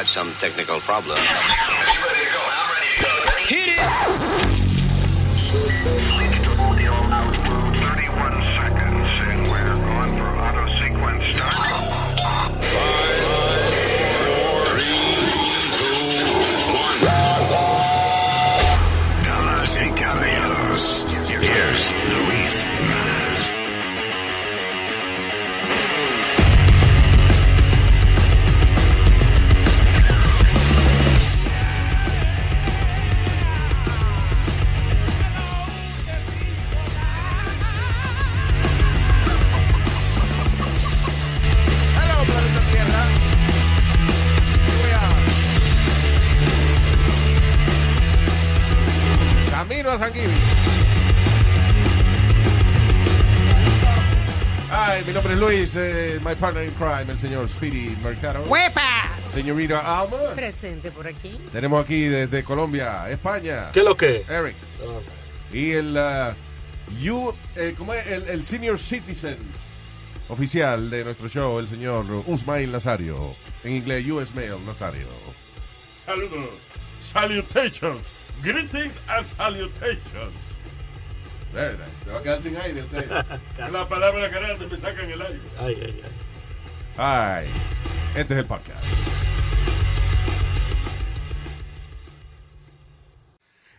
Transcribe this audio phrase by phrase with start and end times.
[0.00, 1.18] quite some technical problem.
[3.48, 4.29] Hit it!
[49.90, 50.40] Voy a- Camino a San Giving.
[54.72, 58.44] Ay, mi nombre es Luis, eh, my partner in crime, el señor Speedy Mercado.
[58.46, 59.08] ¡Huepa!
[59.34, 60.16] Señorita Alma.
[60.36, 61.36] Presente por aquí.
[61.52, 63.70] Tenemos aquí desde Colombia, España.
[63.72, 64.24] ¿Qué es lo que?
[64.28, 64.54] Eric.
[65.52, 66.34] Y el, uh,
[67.00, 68.06] you, eh, ¿cómo es?
[68.06, 69.38] El, el senior citizen
[70.28, 73.34] oficial de nuestro show, el señor Usmail Nazario.
[73.64, 75.06] En inglés, US Mail Nazario.
[76.06, 76.50] Saludos.
[77.02, 78.02] Salutations.
[78.42, 80.34] Greetings and salutations.
[81.52, 83.10] Verdad, te va a quedar sin aire usted.
[83.72, 85.40] La palabra grande me sacan el aire.
[85.58, 86.10] Ay, ay, ay.
[86.96, 87.46] Ay,
[88.16, 88.84] este es el podcast.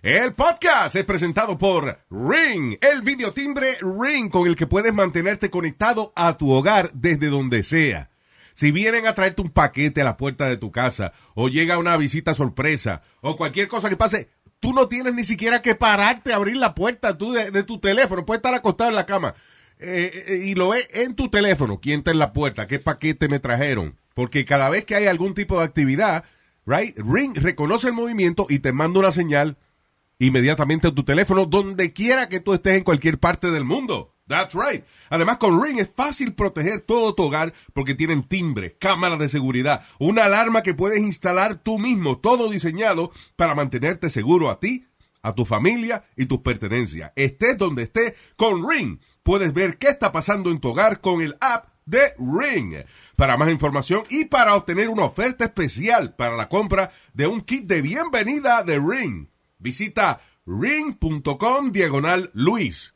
[0.04, 6.14] El podcast es presentado por Ring, el videotimbre Ring con el que puedes mantenerte conectado
[6.16, 8.12] a tu hogar desde donde sea.
[8.54, 11.98] Si vienen a traerte un paquete a la puerta de tu casa, o llega una
[11.98, 14.30] visita sorpresa, o cualquier cosa que pase,
[14.62, 18.26] tú no tienes ni siquiera que pararte a abrir la puerta tú de, tu teléfono.
[18.26, 19.36] Puedes estar acostado en la cama
[19.80, 21.82] eh, eh, y lo ves en tu teléfono.
[21.82, 22.68] ¿Quién está en la puerta?
[22.68, 23.98] ¿Qué paquete me trajeron?
[24.14, 26.24] Porque cada vez que hay algún tipo de actividad,
[26.66, 29.58] right, Ring reconoce el movimiento y te manda una señal
[30.20, 34.11] inmediatamente a tu teléfono donde quiera que tú estés en cualquier parte del mundo.
[34.28, 34.86] That's right.
[35.10, 39.86] Además, con Ring es fácil proteger todo tu hogar porque tienen timbre, cámaras de seguridad,
[40.00, 44.86] una alarma que puedes instalar tú mismo, todo diseñado para mantenerte seguro a ti,
[45.22, 47.12] a tu familia y tus pertenencias.
[47.16, 51.38] Estés donde estés, con Ring puedes ver qué está pasando en tu hogar con el
[51.42, 52.86] app de Ring.
[53.16, 57.66] Para más información y para obtener una oferta especial para la compra de un kit
[57.66, 59.28] de bienvenida de Ring,
[59.58, 62.96] visita ring.com diagonal Luis.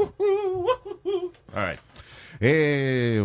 [1.54, 1.80] All right.
[2.40, 3.24] Eh,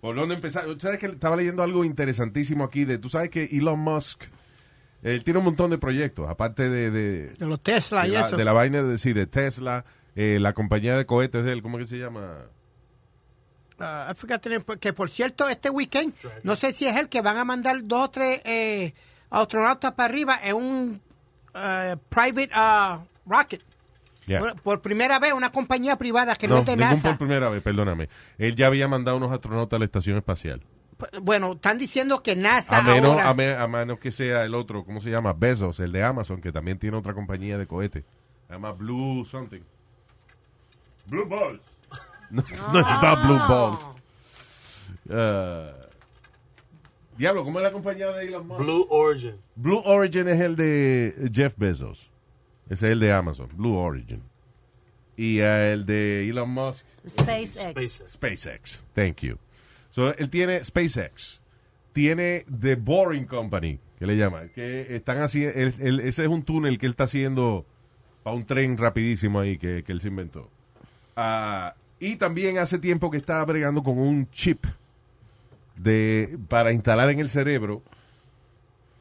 [0.00, 0.64] ¿Por dónde empezar?
[0.78, 2.84] ¿Sabes que estaba leyendo algo interesantísimo aquí?
[2.84, 4.24] de Tú sabes que Elon Musk,
[5.02, 8.26] él tiene un montón de proyectos, aparte de, de, De los Tesla de y la,
[8.28, 8.36] eso.
[8.36, 9.84] de la vaina de, sí, de Tesla,
[10.16, 12.46] eh, la compañía de cohetes de él, ¿cómo que se llama?
[13.78, 17.44] Ah, fíjate, que por cierto, este weekend, no sé si es el que van a
[17.44, 18.92] mandar dos o tres eh,
[19.30, 21.00] astronautas para arriba en un
[21.54, 23.62] eh, private ah, rocket.
[24.30, 24.38] Yeah.
[24.40, 27.08] Por, por primera vez, una compañía privada que no, No, es de ningún NASA.
[27.08, 28.08] por primera vez, perdóname.
[28.38, 30.62] Él ya había mandado unos astronautas a la estación espacial.
[31.22, 33.28] Bueno, están diciendo que NASA A menos, ahora...
[33.30, 35.32] a, me- a menos que sea el otro, ¿cómo se llama?
[35.32, 38.04] Bezos, el de Amazon, que también tiene otra compañía de cohetes.
[38.46, 39.62] Se llama Blue something.
[41.06, 41.60] Blue Balls.
[42.30, 43.78] No, no está Blue Balls.
[45.08, 45.72] Uh,
[47.16, 48.60] diablo, ¿cómo es la compañía de Elon Musk?
[48.60, 49.34] Blue Origin.
[49.56, 52.09] Blue Origin es el de Jeff Bezos.
[52.70, 54.22] Ese es el de Amazon, Blue Origin.
[55.16, 57.50] Y el de Elon Musk, SpaceX.
[57.52, 58.12] SpaceX.
[58.12, 58.82] SpaceX.
[58.94, 59.36] Thank you.
[59.90, 61.42] So, él tiene SpaceX.
[61.92, 64.50] Tiene The Boring Company, que le llaman.
[64.54, 65.58] Que están haciendo.
[65.58, 67.66] ese es un túnel que él está haciendo
[68.22, 70.48] para un tren rapidísimo ahí que, que él se inventó.
[71.16, 74.64] Ah, y también hace tiempo que está bregando con un chip
[75.76, 77.82] de, para instalar en el cerebro,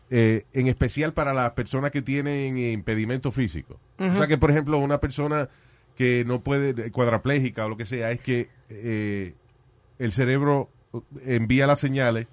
[0.10, 3.80] eh, en especial para las personas que tienen impedimento físico.
[3.98, 5.50] O sea que, por ejemplo, una persona
[5.96, 9.34] que no puede, cuadraplégica o lo que sea, es que eh,
[9.98, 10.70] el cerebro
[11.26, 12.28] envía las señales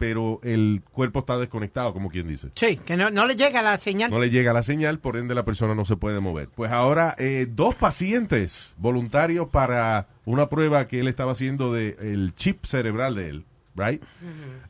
[0.00, 2.48] pero el cuerpo está desconectado, como quien dice.
[2.54, 4.10] Sí, que no, no le llega la señal.
[4.10, 6.48] No le llega la señal, por ende la persona no se puede mover.
[6.48, 12.64] Pues ahora eh, dos pacientes voluntarios para una prueba que él estaba haciendo del chip
[12.64, 13.44] cerebral de él,
[13.76, 14.02] right?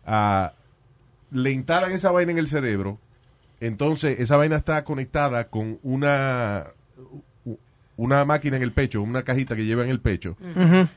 [0.04, 0.54] Ah,
[1.30, 2.98] le instalan esa vaina en el cerebro,
[3.60, 6.66] entonces esa vaina está conectada con una
[7.96, 10.34] una máquina en el pecho, una cajita que lleva en el pecho,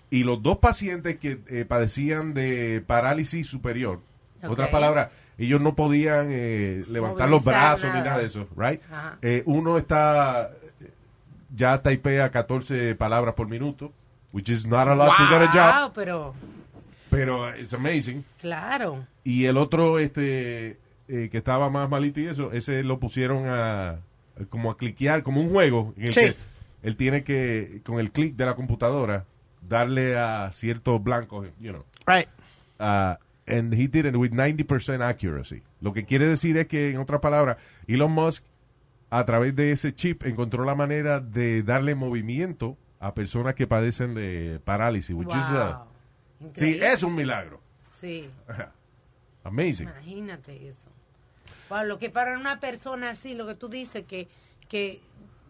[0.10, 4.00] y los dos pacientes que eh, padecían de parálisis superior,
[4.42, 4.52] Ok.
[4.52, 8.20] otras palabras, ellos no podían eh, levantar los brazos ni nada.
[8.20, 8.82] de eso, right?
[9.22, 10.52] Eh, uno está
[11.54, 13.92] ya taipea 14 palabras por minuto,
[14.32, 16.34] which is not a lot to get a job, pero
[17.18, 18.24] pero it's amazing.
[18.42, 19.06] claro.
[19.24, 20.78] Y el otro, este,
[21.08, 24.00] eh, que estaba más malito y eso, ese lo pusieron a,
[24.50, 25.94] como a cliquear, como un juego.
[25.98, 26.20] En el Sí.
[26.22, 26.36] que
[26.84, 29.26] él tiene que, con el clic de la computadora,
[29.68, 31.86] darle a ciertos blancos, you know.
[32.06, 32.28] Right.
[32.80, 33.16] Uh,
[33.48, 35.62] and he did it with 90% accuracy.
[35.80, 37.58] Lo que quiere decir es que, en otras palabras,
[37.88, 38.44] Elon Musk,
[39.10, 44.14] a través de ese chip, encontró la manera de darle movimiento a personas que padecen
[44.16, 45.76] de parálisis, which is, uh,
[46.56, 47.62] Sí, es un milagro.
[47.94, 48.30] Sí,
[49.44, 49.90] Amazing.
[49.90, 50.90] imagínate eso.
[51.70, 54.28] Wow, lo que para una persona así, lo que tú dices, que,
[54.68, 55.02] que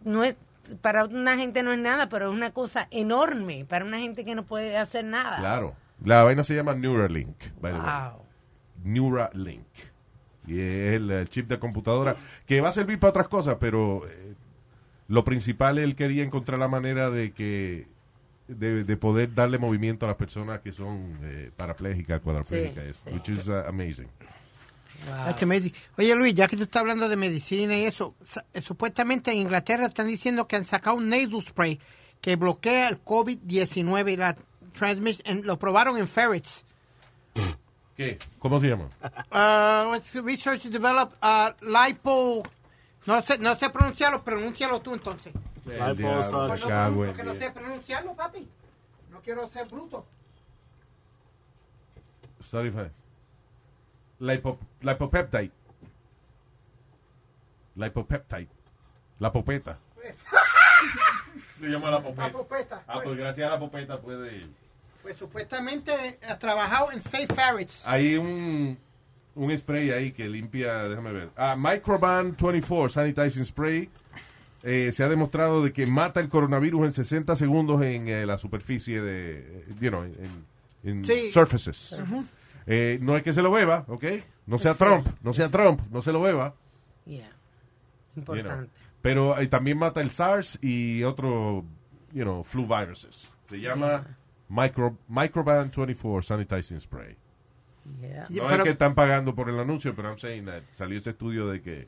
[0.03, 0.35] no es,
[0.81, 4.35] para una gente no es nada, pero es una cosa enorme, para una gente que
[4.35, 5.37] no puede hacer nada.
[5.37, 5.75] Claro.
[6.03, 7.87] La vaina se llama Neuralink, by the way.
[7.87, 8.25] Wow.
[8.83, 9.67] Neuralink.
[10.45, 14.33] Y es el, chip de computadora que va a servir para otras cosas, pero eh,
[15.07, 17.87] lo principal él quería encontrar la manera de que
[18.47, 22.99] de, de poder darle movimiento a las personas que son eh, parapléjicas, cuadraplégicas, Sí, eso,
[23.05, 23.13] sí.
[23.15, 24.07] which is uh, amazing.
[25.07, 25.25] Wow.
[25.25, 25.73] That's amazing.
[25.97, 28.15] Oye, Luis, ya que tú estás hablando de medicina y eso,
[28.53, 31.79] eh, supuestamente en Inglaterra están diciendo que han sacado un nasal spray
[32.21, 34.35] que bloquea el COVID-19 y la
[34.73, 35.41] transmission.
[35.43, 36.63] Lo probaron en ferrets.
[37.97, 38.17] ¿Qué?
[38.39, 38.89] ¿Cómo se llama?
[39.31, 42.43] Uh, research to develop uh, lipo.
[43.05, 45.33] No sé, no sé pronunciarlo, pronúncialo tú entonces.
[45.65, 48.48] El diablo, Pues me no, sé pronunciarlo, papi.
[49.12, 50.06] No quiero ser bruto.
[52.42, 52.89] Sorry, fa-
[54.19, 55.51] Lipo, lipopeptide.
[57.75, 58.48] Lipopeptide.
[59.19, 59.77] La popeta.
[61.60, 62.27] Se llama la popeta.
[62.27, 64.45] La popeta, Ah, pues gracias a la popeta puede...
[65.01, 67.81] Pues supuestamente ha trabajado en seis ferrets.
[67.86, 68.77] Hay un,
[69.36, 71.30] un spray ahí que limpia, déjame ver.
[71.36, 73.89] Ah, Microban 24 Sanitizing Spray.
[74.63, 78.38] Eh, se ha demostrado de que mata el coronavirus en 60 segundos en eh, la
[78.38, 80.45] superficie de, eh, you know, en,
[80.83, 81.30] en Sí.
[81.31, 81.98] surfaces.
[82.65, 84.06] Eh, no es que se lo beba, ¿ok?
[84.45, 86.56] No sea Trump, no sea Trump, no se lo beba.
[87.06, 87.25] Yeah.
[88.15, 88.36] you know.
[88.36, 88.71] Importante.
[89.01, 91.65] Pero también mata el SARS y otro,
[92.13, 93.30] you know, flu viruses.
[93.50, 94.06] Se llama
[94.48, 97.18] Micro, Microban 24 Sanitizing Spray.
[98.00, 98.27] Yeah.
[98.30, 100.98] Yeah, No pero- es que están pagando por el anuncio, pero I'm saying that salió
[100.98, 101.88] ese estudio de que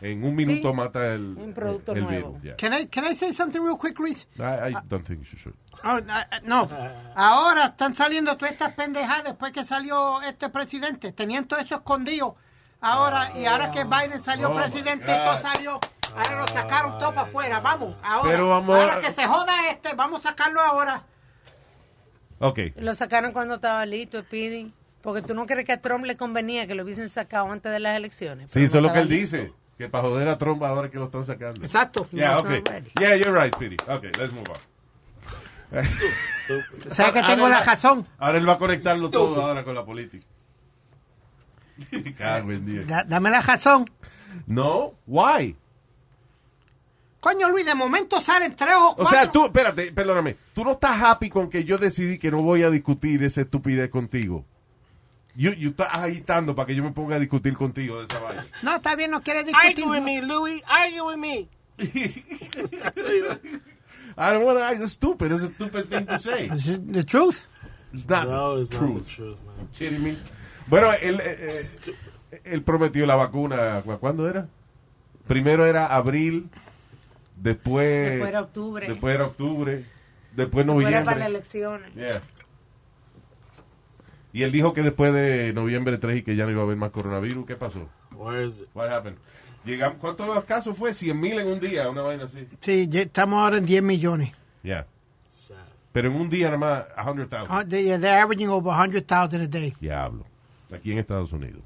[0.00, 2.32] en un minuto Sí, mata el, un producto el nuevo.
[2.34, 2.42] virus.
[2.42, 2.56] yeah.
[2.56, 4.26] Can I, can I say something real quick, Luis?
[4.38, 5.54] I, I don't think you should.
[5.84, 6.68] Oh, ah, ah, no,
[7.14, 11.12] ahora están saliendo todas estas pendejadas después que salió este presidente.
[11.12, 12.36] Tenían todo eso escondido.
[12.80, 15.80] Ahora, y ahora que Biden salió Oh, presidente, todo salió.
[16.16, 17.60] Ahora lo sacaron todo para afuera.
[17.60, 18.30] Vamos, ahora.
[18.30, 21.02] Pero vamos a- ahora que se joda este, vamos a sacarlo ahora.
[22.40, 22.58] Ok.
[22.76, 24.72] Lo sacaron cuando estaba listo, Speedy.
[25.02, 27.80] Porque tú no crees que a Trump le convenía que lo hubiesen sacado antes de
[27.80, 28.50] las elecciones.
[28.50, 29.36] Sí, eso es lo que él listo.
[29.38, 29.52] dice.
[29.78, 31.64] Que para joder a Trump ahora que lo están sacando.
[31.64, 32.08] Exacto.
[32.10, 32.62] Yeah, okay.
[33.00, 33.76] Yeah, you're right, Speedy.
[33.86, 34.56] Okay, let's move on.
[36.90, 38.06] O sea que tengo Ahora la él- razón.
[38.18, 40.26] Ahora él va a conectarlo todo ahora con la política.
[42.18, 42.86] Cago en diez.
[42.86, 43.88] Da- dame la razón.
[44.46, 45.56] No, why?
[47.20, 49.10] Coño, Luis, de momento salen tres o O cuatro.
[49.18, 50.36] sea, tú, espérate, perdóname.
[50.54, 53.90] Tú no estás happy con que yo decidí que no voy a discutir esa estupidez
[53.90, 54.44] contigo.
[55.36, 58.44] You, you estás agitando para que yo me ponga a discutir contigo de esa vaina.
[58.62, 59.68] No, está bien, no quiere discutir.
[59.70, 60.62] Argue with me, Louis.
[60.66, 61.48] Argue with me.
[64.16, 64.82] I don't want to argue.
[64.82, 65.30] It's stupid.
[65.32, 66.46] It's a stupid thing to say.
[66.52, 67.46] Is the truth.
[67.92, 69.06] It's not No, it's not truth.
[69.06, 69.68] the truth, man.
[69.74, 70.18] Kidding me?
[70.66, 71.64] Bueno, él, eh,
[72.32, 73.80] eh, él prometió la vacuna.
[73.84, 74.48] ¿cu- ¿Cuándo era?
[75.26, 76.48] Primero era abril,
[77.36, 78.10] después...
[78.10, 78.88] Después era octubre.
[78.88, 79.84] Después era octubre,
[80.34, 81.04] después noviembre.
[81.04, 81.94] para las elecciones.
[81.94, 82.20] Yeah.
[84.32, 86.76] Y él dijo que después de noviembre 3 y que ya no iba a haber
[86.76, 87.46] más coronavirus.
[87.46, 87.88] ¿Qué pasó?
[88.12, 88.68] It?
[88.74, 89.18] What happened?
[89.64, 90.94] Llegamos, ¿Cuántos casos fue?
[90.94, 92.46] 100 mil en un día, una vaina así.
[92.60, 94.32] Sí, ya estamos ahora en 10 millones.
[94.62, 94.86] Yeah.
[95.30, 95.56] Sad.
[95.92, 97.50] Pero en un día nada más, 100,000.
[97.50, 99.74] Uh, they, they're averaging over 100,000 a day.
[99.80, 100.24] Diablo.
[100.72, 101.62] Aquí en Estados Unidos.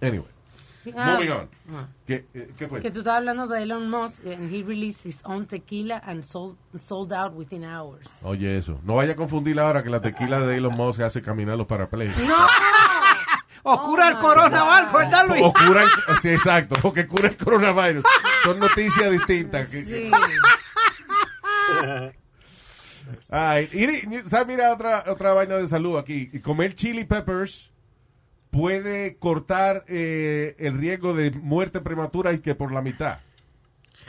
[0.00, 0.26] Anyway,
[0.96, 1.48] Ah, moving on.
[1.74, 1.86] ah.
[2.06, 2.80] ¿Qué, eh, ¿Qué fue?
[2.80, 6.56] Que tú estabas hablando de Elon Musk and he released his own tequila and sold,
[6.78, 8.06] sold out within hours.
[8.22, 8.80] Oye, eso.
[8.84, 12.22] No vaya a confundir ahora que la tequila de Elon Musk hace caminar los parapléjicos.
[13.62, 15.42] O cura el corona o algo, ¿verdad, Luis?
[15.44, 15.90] O cura el,
[16.22, 18.02] sí, exacto, o que cura el coronavirus.
[18.42, 19.68] Son noticias distintas.
[19.68, 20.10] Sí.
[23.30, 23.84] Ay, y,
[24.16, 24.46] y- ¿sabes?
[24.46, 26.26] Mira otra, otra vaina de salud aquí.
[26.40, 27.69] Comer chili peppers
[28.50, 33.18] puede cortar eh, el riesgo de muerte prematura y que por la mitad.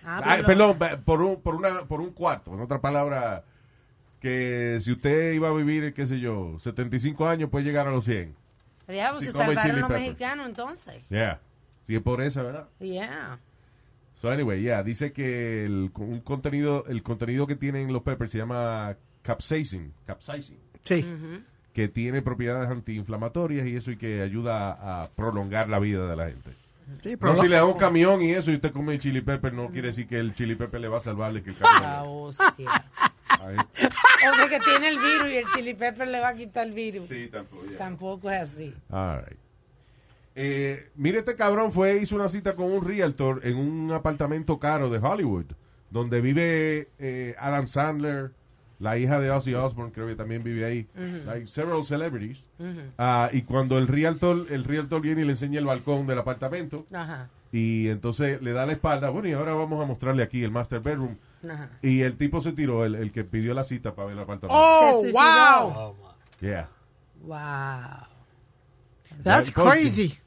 [0.03, 2.53] Ah, Ay, perdón, por un, por, una, por un cuarto.
[2.53, 3.43] En otra palabra,
[4.19, 8.05] que si usted iba a vivir, qué sé yo, 75 años, puede llegar a los
[8.05, 8.35] 100.
[8.87, 11.03] Diablo, Si se salvaron los mexicanos entonces.
[11.09, 11.39] Yeah.
[11.85, 12.67] Si es por eso, ¿verdad?
[12.79, 13.39] Yeah.
[14.15, 18.37] So anyway, yeah, dice que el, un contenido, el contenido que tienen los peppers se
[18.37, 21.05] llama capsaicin, capsaicin, Sí.
[21.73, 26.15] Que tiene propiedades antiinflamatorias y eso y que ayuda a, a prolongar la vida de
[26.15, 26.51] la gente.
[27.01, 29.53] Sí, No, pero si le da un camión y eso y usted come chili pepper,
[29.53, 31.81] no quiere decir que el chili pepper le va a salvarle que el camión.
[31.83, 32.49] La hostia.
[33.39, 36.67] Ay, o de que tiene el virus y el chili pepper le va a quitar
[36.67, 37.07] el virus.
[37.07, 37.63] sí, tampoco.
[37.77, 38.75] Tampoco es así.
[38.89, 39.39] All right.
[40.35, 44.89] Eh, mire, este cabrón fue, hizo una cita con un realtor en un apartamento caro
[44.89, 45.45] de Hollywood,
[45.89, 48.31] donde vive eh, Adam Sandler,
[48.81, 50.87] la hija de Ozzy Osbourne, creo que también vive ahí,
[51.25, 52.45] like several celebrities.
[52.97, 56.85] Ah, y cuando el realtor, el realtor viene y le enseña el balcón del apartamento,
[56.91, 57.29] Ajá.
[57.51, 60.79] y entonces le da la espalda, bueno, y ahora vamos a mostrarle aquí el master
[60.81, 61.15] bedroom.
[61.49, 61.69] Ajá.
[61.81, 64.57] Y el tipo se tiró, el, el que pidió la cita para ver el apartamento.
[64.59, 65.95] Oh, Se wow.
[66.41, 66.69] Yeah.
[69.23, 69.53] That's Wow.
[69.53, 70.17] That- crazy.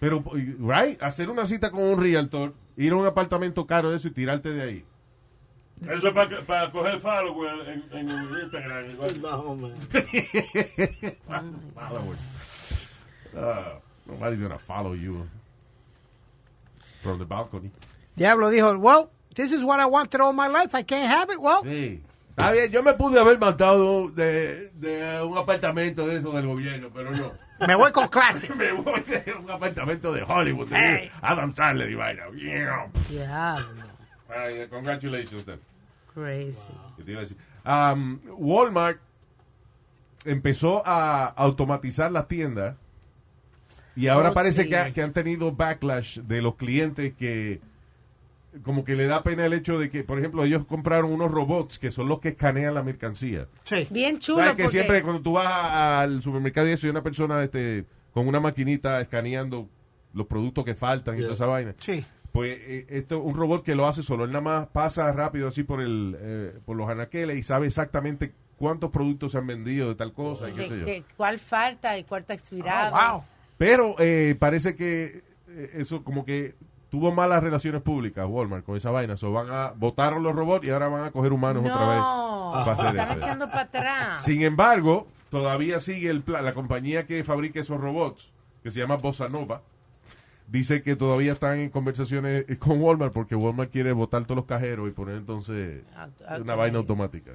[0.00, 0.24] Pero,
[0.58, 4.10] right, hacer una cita con un realtor, ir a un apartamento caro de eso y
[4.10, 4.84] tirarte de ahí.
[5.90, 8.90] Eso es para, para coger follower en, en Instagram.
[8.90, 9.20] igual.
[9.20, 9.74] No, man.
[11.74, 12.16] Follower.
[13.36, 15.26] Uh, nobody's gonna follow you
[17.02, 17.70] from the balcony.
[18.16, 20.74] Diablo dijo, well, this is what I wanted all my life.
[20.74, 21.40] I can't have it.
[21.40, 22.00] Well, Sí.
[22.36, 26.88] Está bien, yo me pude haber matado de, de un apartamento de eso del gobierno,
[26.94, 27.30] pero no.
[27.66, 28.48] me voy con clase.
[28.54, 31.10] me voy de un apartamento de Hollywood, de Hey.
[31.20, 32.22] Adam Sandler y vaina.
[32.34, 32.86] Yeah.
[33.10, 33.84] Diablo.
[34.34, 35.58] Ay, congratulations, then.
[36.14, 36.58] Crazy.
[36.96, 37.36] ¿Qué te iba a decir?
[37.64, 38.98] Um, Walmart
[40.24, 42.76] empezó a automatizar las tiendas
[43.96, 44.68] y ahora Oh, parece sí.
[44.68, 47.60] que, ha- que han tenido backlash de los clientes que
[48.62, 51.78] como que le da pena el hecho de que, por ejemplo, ellos compraron unos robots
[51.78, 53.46] que son los que escanean la mercancía.
[53.62, 53.86] Sí.
[53.90, 54.38] Bien chulo.
[54.38, 57.86] ¿Sabes que porque- siempre cuando tú vas al supermercado y eso, hay una persona este,
[58.12, 59.68] con una maquinita escaneando
[60.12, 61.74] los productos que faltan y toda esa vaina?
[61.78, 62.04] Sí.
[62.32, 64.24] Pues eh, esto un robot que lo hace solo.
[64.24, 68.32] Él nada más pasa rápido así por el eh, por los anaqueles y sabe exactamente
[68.56, 70.86] cuántos productos se han vendido de tal cosa y qué sé yo.
[70.86, 72.96] que- ¿Cuál falta y cuál está expirado?
[72.96, 73.24] Oh, wow.
[73.58, 76.54] Pero eh, parece que eh, eso como que
[76.88, 79.16] tuvo malas relaciones públicas Walmart con esa vaina.
[79.18, 81.98] So van a votaron los robots y ahora van a coger humanos otra vez.
[81.98, 83.18] No, para hacer están eso.
[83.18, 84.24] echando para atrás.
[84.24, 86.44] Sin embargo, todavía sigue el plan.
[86.44, 88.30] La compañía que fabrica esos robots,
[88.62, 89.62] que se llama Bossa Nova,
[90.52, 94.88] dice que todavía están en conversaciones con Walmart porque Walmart quiere votar todos los cajeros
[94.88, 97.32] y poner entonces Auto- una vaina automática.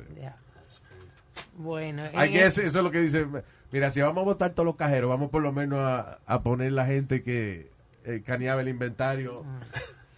[1.56, 3.28] Bueno, guess el- eso es lo que dice.
[3.72, 6.72] Mira, si vamos a votar todos los cajeros, vamos por lo menos a, a poner
[6.72, 7.70] la gente que
[8.06, 9.44] eh, caneaba el inventario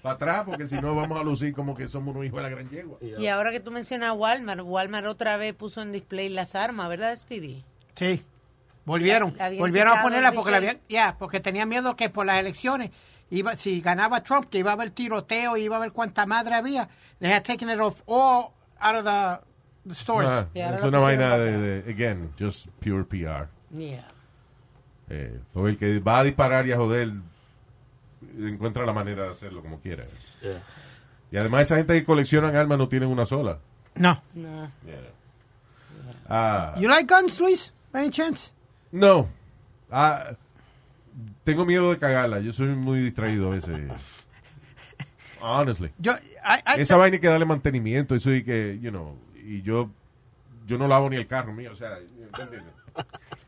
[0.04, 2.50] para atrás, porque si no vamos a lucir como que somos unos hijos de la
[2.50, 2.98] gran yegua.
[3.02, 7.16] y ahora que tú mencionas Walmart, Walmart otra vez puso en display las armas, ¿verdad,
[7.16, 7.64] Speedy?
[7.96, 8.24] Sí.
[8.90, 9.36] Volvieron.
[9.38, 12.90] La Volvieron a ponerla porque la habían, ya, porque tenían miedo que por las elecciones
[13.30, 16.90] iba, si ganaba Trump, que iba a haber tiroteo, iba a haber cuánta madre había.
[17.20, 20.28] They had taken it off all out of the, the stores.
[20.28, 23.48] Ah, Y ahora es una vaina de, de- again, just pure PR.
[23.72, 24.08] Yeah.
[25.10, 27.12] Eh, o el que va a disparar y a joder
[28.40, 30.04] encuentra la manera de hacerlo como quiera.
[30.42, 30.62] Yeah.
[31.32, 33.60] Y además esa gente que coleccionan armas no tienen una sola.
[33.94, 34.20] No.
[34.34, 34.72] No.
[36.28, 37.72] Ah, You like guns, Luis?
[37.94, 38.52] Any chance?
[38.92, 39.28] No.
[39.92, 40.32] Ah,
[41.44, 42.40] tengo miedo de cagarla.
[42.40, 43.78] Yo soy muy distraído a veces.
[45.42, 45.92] Honestly.
[45.98, 48.16] Yo, I, I- Esa vaina hay que darle mantenimiento.
[48.16, 49.90] Eso y que, you know, y yo,
[50.68, 51.72] yo no lavo ni el carro mío.
[51.72, 52.62] O sea, ¿entiendes?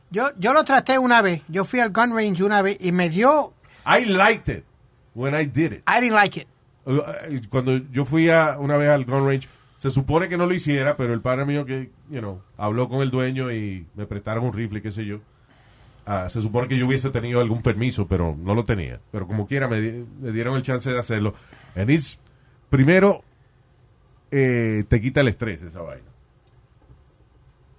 [0.09, 1.41] yo, yo lo traté una vez.
[1.47, 3.53] Yo fui al gun range una vez y me dio.
[3.85, 4.63] I liked it
[5.13, 5.83] when I did it.
[5.87, 6.47] I didn't like it.
[6.85, 7.01] Uh,
[7.49, 9.47] cuando yo fui a, una vez al gun range,
[9.81, 13.01] se supone que no lo hiciera, pero el padre mío que, you know, habló con
[13.01, 15.21] el dueño y me prestaron un rifle, qué sé yo.
[16.05, 18.99] Ah, se supone que yo hubiese tenido algún permiso, pero no lo tenía.
[19.11, 21.33] Pero como quiera, me, di- me dieron el chance de hacerlo.
[21.75, 22.19] And it's,
[22.69, 23.23] primero,
[24.29, 26.05] eh, te quita el estrés esa vaina.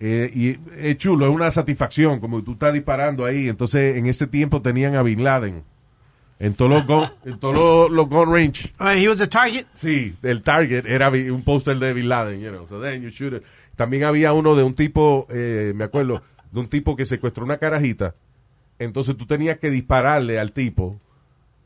[0.00, 3.48] Eh, y es chulo, es una satisfacción, como tú estás disparando ahí.
[3.48, 5.62] Entonces, en ese tiempo tenían a Bin Laden
[6.44, 8.72] en todos los gun, en todos los, los gun range.
[8.80, 9.64] Uh, he was the target.
[9.74, 13.34] Sí, el target era un póster de Bin Laden, you know, so then you shoot
[13.34, 13.42] it.
[13.76, 17.56] También había uno de un tipo, eh, me acuerdo, de un tipo que secuestró una
[17.56, 18.14] carajita
[18.78, 21.00] Entonces tú tenías que dispararle al tipo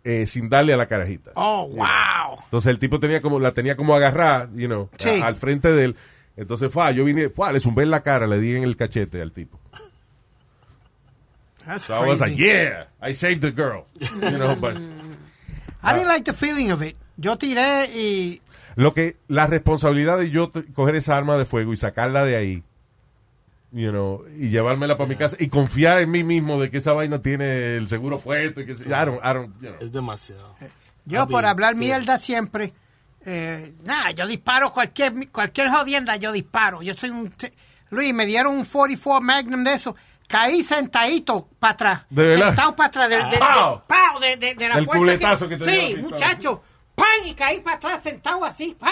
[0.05, 1.33] eh, sin darle a la carajita.
[1.35, 2.39] Oh, wow.
[2.45, 5.21] Entonces el tipo tenía como, la tenía como agarrada, you know, a- Sí.
[5.23, 5.97] al frente de él.
[6.37, 9.21] Entonces fue, yo vine, fue, le zumbé en la cara, le di en el cachete
[9.23, 9.59] al tipo.
[11.67, 13.87] That's So I was like, yeah, I saved the girl.
[14.01, 14.77] You know, but-
[15.83, 16.97] I didn't like the feeling of it.
[17.19, 18.41] Yo tiré y
[18.77, 22.63] Lo que, la responsabilidad de yo coger esa arma de fuego y sacarla de ahí,
[23.73, 26.93] you know, y llevármela para mi casa y confiar en mí mismo de que esa
[26.93, 29.77] vaina tiene el seguro y que se- I don't, I don't, you know.
[29.81, 30.55] Es demasiado.
[31.07, 31.79] yo I'll por be- hablar yeah.
[31.81, 32.75] mierda siempre,
[33.25, 36.83] eh, nada, yo disparo cualquier cualquier jodienda, yo disparo.
[36.83, 37.33] Yo soy un...
[37.91, 39.97] Luis, me dieron un 44 Magnum de eso.
[40.29, 42.07] Caí sentadito para atrás.
[42.11, 42.47] ¿De verdad?
[42.47, 43.09] Sentado para atrás.
[43.09, 43.83] De, de, de- ¡Pau!
[43.87, 44.19] ¡Pau!
[44.21, 46.63] de, de, de la El que te la Sí, muchacho.
[46.95, 47.07] ¡Pan!
[47.27, 48.77] Y caí para atrás sentado así.
[48.79, 48.91] ¡Pa!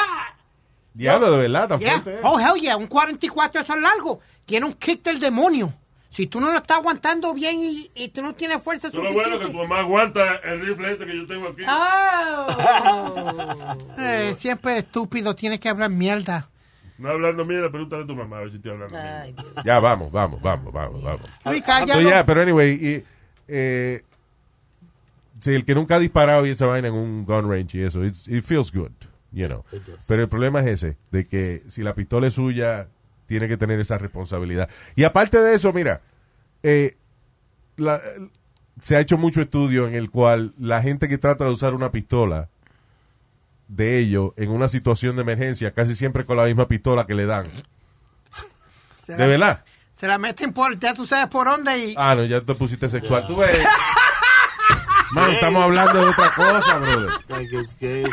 [0.93, 1.93] Diablo, de verdad, tan Yeah.
[2.00, 2.14] fuerte.
[2.14, 2.21] eh.
[2.23, 4.21] Oh, hell yeah, un 44 eso es largo.
[4.47, 5.73] Tiene un kick del demonio.
[6.11, 9.31] Si tú no lo estás aguantando bien y, y tú no tienes fuerza lo suficiente.
[9.31, 11.62] bueno que tu mamá aguanta el rifle este que yo tengo aquí.
[11.69, 12.47] Oh.
[13.99, 16.49] Eh, siempre eres estúpido, tienes que hablar mierda.
[16.98, 18.96] No hablando mierda, pregúntale a tu mamá a ver si estoy hablando.
[18.96, 19.34] Ay.
[19.64, 21.22] Ya, vamos, vamos, vamos, vamos, vamos.
[21.44, 23.04] Luis, So, yeah, pero anyway, y,
[23.48, 24.04] eh,
[25.40, 28.04] sí, el que nunca ha disparado y esa vaina en un gun range y eso,
[28.04, 28.92] it's- it feels good,
[29.32, 29.64] you know.
[30.06, 32.88] Pero el problema es ese, de que si la pistola es suya,
[33.26, 34.68] tiene que tener esa responsabilidad.
[34.96, 36.00] Y aparte de eso, mira,
[36.62, 36.96] eh,
[37.76, 38.00] la-
[38.82, 41.90] se ha hecho mucho estudio en el cual la gente que trata de usar una
[41.90, 42.48] pistola
[43.68, 47.26] de ellos en una situación de emergencia, casi siempre con la misma pistola que le
[47.26, 47.47] dan.
[49.06, 49.64] Se ¿De verdad?
[49.99, 51.94] se la meten por, ya tú sabes por dónde y...
[51.97, 53.26] Ah, no, ya te pusiste sexual.
[53.26, 53.59] Tú ves.
[55.12, 57.11] Mano, estamos hablando de otra cosa, brother.
[57.28, 58.04] Like it's gay.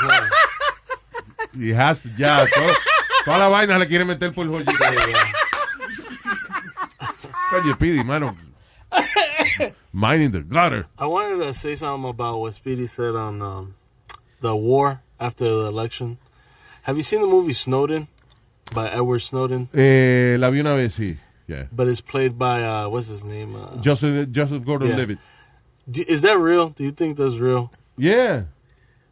[1.53, 2.73] Y has, ya, todo-
[3.25, 4.71] toda la vaina le quiere meter por el joyito.
[7.53, 8.35] Oye, Pidi, mano.
[9.91, 10.87] Minding the gutter.
[10.97, 13.75] I wanted to say something about what Speedy said on um,
[14.39, 16.17] the war after the election.
[16.83, 18.07] Have you seen the movie Snowden
[18.73, 19.69] by Edward Snowden?
[19.73, 21.17] Eh, la vi una vez, sí.
[21.47, 21.67] Yeah.
[21.71, 23.55] But it's played by uh, what's his name?
[23.55, 25.19] Uh, Joseph, Joseph Gordon-Levitt.
[25.89, 26.69] do- is that real?
[26.69, 27.71] Do you think that's real?
[27.97, 28.45] Yeah.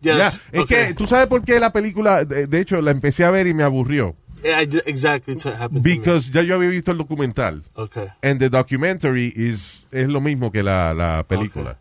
[0.01, 0.17] Yeah.
[0.17, 0.41] Yes.
[0.51, 3.47] Es que, ¿tú sabes por qué la película, de, de hecho, la empecé a ver
[3.47, 4.15] y me aburrió?
[4.41, 5.33] Yeah, exactly.
[5.33, 5.83] It happened.
[5.83, 7.61] Because ya yo había visto el documental.
[7.75, 8.07] Okay.
[8.23, 11.77] And the documentary is, es lo mismo que la, la película.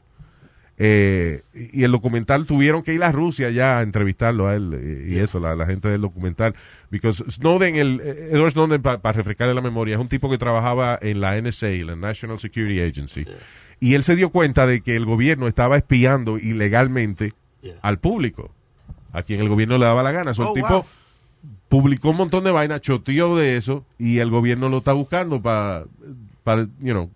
[0.81, 5.07] Eh, y el documental tuvieron que ir a Rusia ya a entrevistarlo a él eh,
[5.09, 6.55] y eso, la, la gente del documental.
[6.91, 10.97] Because Snowden, el, eh, Edward Snowden, para refrescarle la memoria, es un tipo que trabajaba
[11.03, 13.27] en la NSA, la National Security Agency.
[13.81, 17.75] Y él se dio cuenta de que el gobierno estaba espiando ilegalmente Yeah.
[17.83, 18.53] al público,
[19.13, 20.33] a quien el gobierno le daba la gana.
[20.33, 20.85] So, el Oh, tipo wow.
[21.69, 25.83] publicó un montón de vainas, choteó de eso y el gobierno lo está buscando para,
[26.45, 27.11] para you know,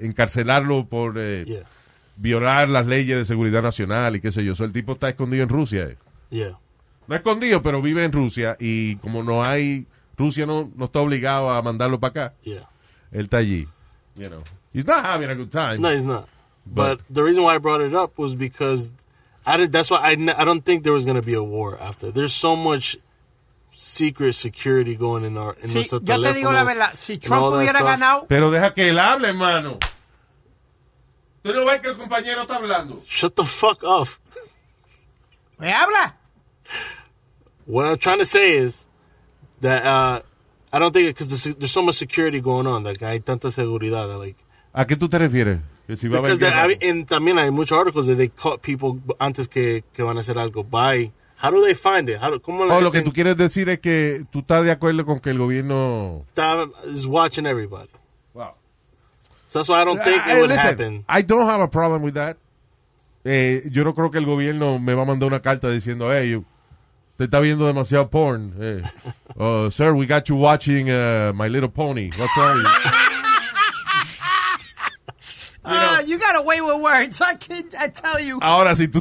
[0.00, 1.62] encarcelarlo por eh.
[2.20, 4.54] Violar las leyes de seguridad nacional y qué sé yo.
[4.54, 5.84] So, el tipo está escondido en Rusia.
[5.84, 5.96] eh.
[6.30, 6.58] Yeah.
[7.08, 11.50] No escondido, pero vive en Rusia y como no hay, Rusia no, no está obligado
[11.50, 12.34] a mandarlo para acá.
[12.44, 12.68] Yeah.
[13.10, 13.66] Él está allí.
[14.16, 14.42] You know.
[14.72, 15.78] He's not having a good time.
[15.78, 16.26] No, he's not.
[16.66, 18.92] But- But, the reason why I brought it up was because
[19.46, 21.42] I did, that's why I, n- I don't think there was going to be a
[21.42, 22.12] war after.
[22.12, 22.96] There's so much
[23.72, 27.78] secret security going in our in Sí, yo te digo la verdad, si Trump hubiera
[27.78, 27.88] stuff.
[27.88, 29.78] ganado, Pero deja que él hable, hermano.
[31.42, 33.02] ¿Tú no ves que el compañero está hablando?
[33.08, 34.08] Shut the fuck up.
[35.56, 36.16] pues habla.
[37.66, 38.86] What I'm trying to say is
[39.60, 40.22] that uh,
[40.72, 44.08] I don't think because there's, there's so much security going on that hay tanta seguridad
[44.08, 44.36] that like
[44.72, 45.60] ¿A qué tú te refieres?
[45.86, 48.62] Que si va a because there, mean, and también hay muchos articles that they caught
[48.62, 50.62] people antes que, que van a hacer algo.
[50.62, 51.10] By
[51.42, 52.18] how do they find it?
[52.20, 54.70] How do, ¿Cómo la Oh, lo que tú quieres decir es que tú estás de
[54.70, 56.22] acuerdo con que el gobierno...
[56.28, 57.88] está- is watching everybody?
[59.50, 61.04] So that's why I don't think Ah, it would listen, happen.
[61.08, 62.36] I don't have a problem with that.
[63.24, 66.30] Eh, yo no creo que el gobierno me va a mandar una carta diciendo, hey,
[66.30, 66.44] you-
[67.18, 68.54] te está viendo demasiado porn.
[68.60, 68.82] Eh,
[69.36, 72.10] oh, sir, we got you watching uh, My Little Pony.
[72.16, 72.62] What's wrong?
[75.62, 77.20] Ah, you got away with words.
[77.20, 78.38] I can I tell you.
[78.40, 79.00] Ahora, si tú,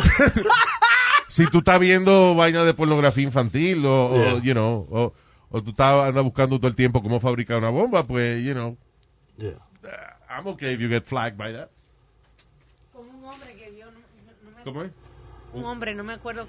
[1.30, 4.42] si tú estás viendo vaina de pornografía infantil o, o, Yeah.
[4.44, 5.14] you know, o,
[5.52, 8.76] o tú estás andas buscando todo el tiempo cómo fabricar una bomba, pues, you know,
[9.38, 9.54] Yeah.
[10.40, 11.70] I'm okay if you get flagged by that.
[12.94, 14.00] Como un hombre que vio, no,
[14.44, 14.92] no me- ¿Cómo es?
[15.54, 16.48] un hombre, no me acuerdo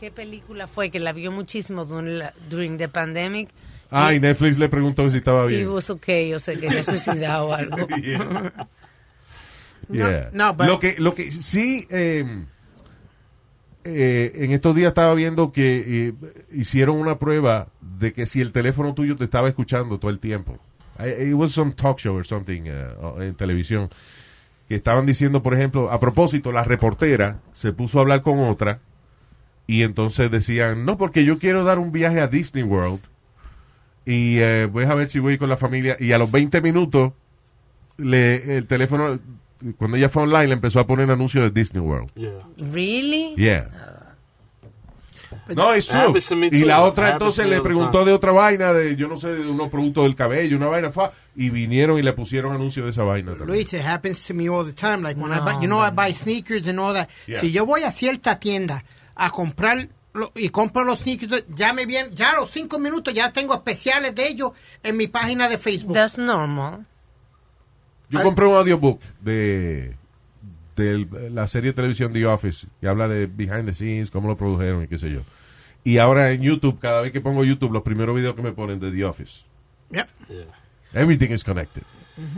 [0.00, 3.48] qué película fue, que la vio muchísimo during, la- during the pandemic.
[3.90, 5.68] Ah, y Netflix le preguntó si estaba Y bien.
[5.68, 7.76] was okay, o se quería suicidar o algo.
[9.88, 10.08] Yeah.
[10.10, 10.30] Yeah.
[10.32, 12.24] no, but- lo que lo que sí eh,
[13.84, 16.14] eh, en estos días estaba viendo que eh,
[16.52, 20.58] hicieron una prueba de que si el teléfono tuyo te estaba escuchando todo el tiempo.
[21.06, 23.90] It was some talk show or something uh, en televisión.
[24.68, 28.80] que estaban diciendo, por ejemplo, a propósito, la reportera se puso a hablar con otra
[29.66, 33.00] y entonces decían, no, porque yo quiero dar un viaje a Disney World
[34.06, 37.12] y eh, voy a ver si voy con la familia y a los 20 minutos
[37.98, 39.18] le, el teléfono,
[39.76, 42.10] cuando ella fue online, le empezó a poner anuncios de Disney World.
[42.14, 42.30] Yeah.
[42.56, 43.34] Really?
[43.36, 43.91] Yeah.
[45.48, 46.12] No, es true.
[46.52, 49.68] Y la otra entonces le preguntó de otra vaina, de yo no sé, de unos
[49.70, 53.32] productos del cabello, una vaina, fa, y vinieron y le pusieron anuncios de esa vaina
[53.32, 53.48] también.
[53.48, 55.02] Luis, it happens to me all the time.
[55.02, 57.08] Like when I buy, you know, I buy sneakers and all that.
[57.26, 57.40] Yeah.
[57.40, 58.84] Si yo voy a cierta tienda
[59.16, 63.12] a comprar lo- y compro los sneakers, ya me vienen, ya a los cinco minutos
[63.12, 64.52] ya tengo especiales de ellos
[64.82, 65.94] en mi página de Facebook.
[65.94, 66.86] That's normal.
[68.10, 69.96] Yo compré un audiobook de,
[70.76, 74.36] de la serie de televisión The Office, que habla de behind the scenes, cómo lo
[74.36, 75.20] produjeron y qué sé yo.
[75.84, 78.78] Y ahora en YouTube, cada vez que pongo YouTube, los primeros videos que me ponen
[78.78, 79.44] de The Office.
[79.90, 80.08] Yep.
[80.28, 81.00] Yeah.
[81.00, 81.82] Everything is connected.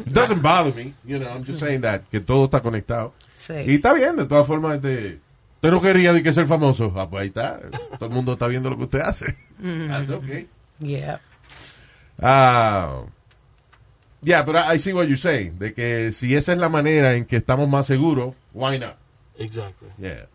[0.07, 3.13] It doesn't bother me, you know, I'm just saying that, que todo está conectado.
[3.35, 3.55] Sí.
[3.67, 5.19] Y está bien, de todas formas, este,
[5.57, 6.93] usted no quería de que ser famoso.
[6.97, 7.61] Ah, pues ahí está.
[7.99, 9.37] Todo el mundo está viendo lo que usted hace.
[9.61, 10.49] That's okay.
[10.79, 11.21] Yeah.
[12.21, 13.03] Ah,
[14.25, 15.59] yeah, but I, I see what you're saying.
[15.59, 18.97] De que si esa es la manera en que estamos más seguros, why not?
[19.39, 19.89] Exactly.
[19.99, 20.27] Yeah.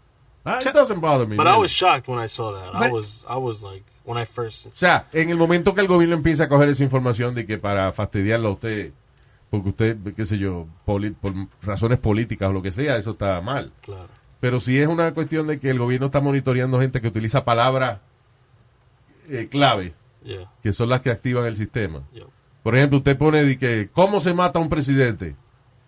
[0.46, 1.36] Ah, it doesn't bother me.
[1.36, 1.62] But I really.
[1.64, 2.74] was shocked when I saw that.
[2.76, 5.82] I But- was I was like when I first O sea, en el momento que
[5.82, 8.92] el gobierno empieza a coger esa información de que para fastidiarlo a usted,
[9.50, 13.40] porque usted, qué sé yo, poli- por razones políticas o lo que sea, eso está
[13.42, 13.72] mal.
[13.82, 14.08] claro.
[14.40, 18.00] Pero si es una cuestión de que el gobierno está monitoreando gente que utiliza palabras
[19.30, 20.50] eh, clave, Yeah.
[20.64, 22.02] que son las que activan el sistema.
[22.14, 22.28] Yep.
[22.70, 25.36] Por ejemplo, usted pone de que, ¿cómo se mata un presidente?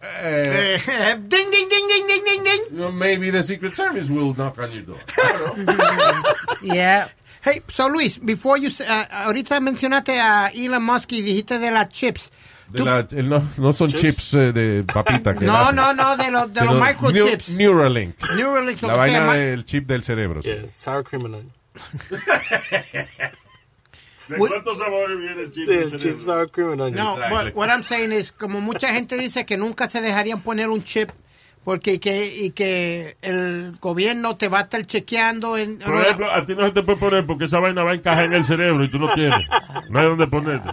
[0.02, 2.62] Eh, Eh, ding, ding, ding, ding, ding, ding, ding.
[2.72, 4.98] you know, maybe the Secret Service will knock on your door.
[6.64, 7.10] Yeah.
[7.44, 11.70] Hey, so Luis, before you, s- uh, ahorita mencionaste a Elon Musk y dijiste de
[11.70, 12.32] las chips.
[12.70, 14.34] De la- el no, no son chips, Chips.
[14.34, 15.36] eh, de papita.
[15.36, 17.50] Que no, hacen, no, no, de los, de los microchips.
[17.52, 18.16] Neu- Neuralink.
[18.36, 20.42] Neuralink, La vaina del chip del cerebro.
[20.42, 20.50] sí.
[20.50, 20.66] Yeah.
[20.76, 21.52] Sour cream and onion.
[24.32, 24.50] ¿De Uy.
[24.50, 25.64] cuántos sabores viene el chip?
[25.68, 27.04] Sí, el chip sour cream and onion.
[27.04, 27.52] No, Exactly.
[27.54, 31.10] what, I'm saying is, como mucha gente dice que nunca se dejarían poner un chip
[31.64, 35.78] porque y que, y que el gobierno te va a estar chequeando en...
[35.80, 38.26] Por ejemplo, a ti no se te puede poner porque esa vaina va a encajar
[38.26, 39.48] en el cerebro y tú no tienes.
[39.90, 40.70] No hay dónde ponerte.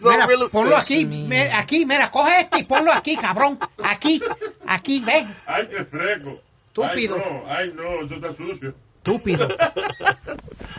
[0.00, 3.58] So Mira, ponlo aquí, me- aquí, mira, coge este y ponlo aquí, cabrón.
[3.84, 4.22] Aquí,
[4.66, 5.26] aquí, ve.
[5.44, 6.40] Ay, qué fresco.
[6.68, 7.16] Estúpido.
[7.16, 8.74] Ay, no, ay, no, eso está sucio.
[9.06, 9.48] Estúpido.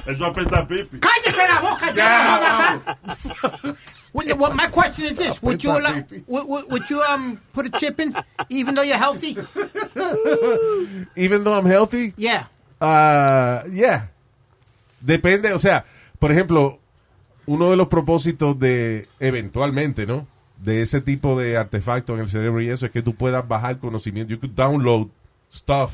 [0.05, 0.99] Eso apesta a pipi.
[0.99, 2.97] ¡Cállate la boca ya!
[4.13, 5.93] What- what- my question is this: Would you allow,
[6.27, 8.13] would, would, you um put a chip in
[8.49, 9.37] even though you're healthy?
[11.15, 12.47] Even though I'm healthy, Yeah.
[12.79, 14.07] Ah, yeah.
[15.01, 15.85] Depende, o sea,
[16.19, 16.79] por ejemplo,
[17.45, 20.27] uno de los propósitos de, eventualmente, ¿no?
[20.57, 23.77] De ese tipo de artefacto en el cerebro y eso es que tú puedas bajar
[23.79, 24.33] conocimiento.
[24.33, 25.07] You could download
[25.51, 25.91] stuff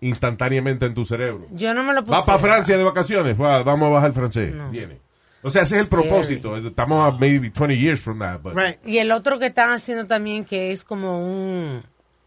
[0.00, 1.46] instantáneamente en tu cerebro.
[1.52, 2.12] Yo no me lo puse.
[2.18, 4.54] Va para Francia de vacaciones, va, vamos a bajar francés.
[4.70, 4.98] Viene.
[5.42, 6.02] O sea, ese es el Scary.
[6.08, 6.56] propósito.
[6.56, 8.40] Estamos a maybe 20 years from that.
[8.40, 8.78] but- Right.
[8.84, 11.82] Y el otro que están haciendo también que es como un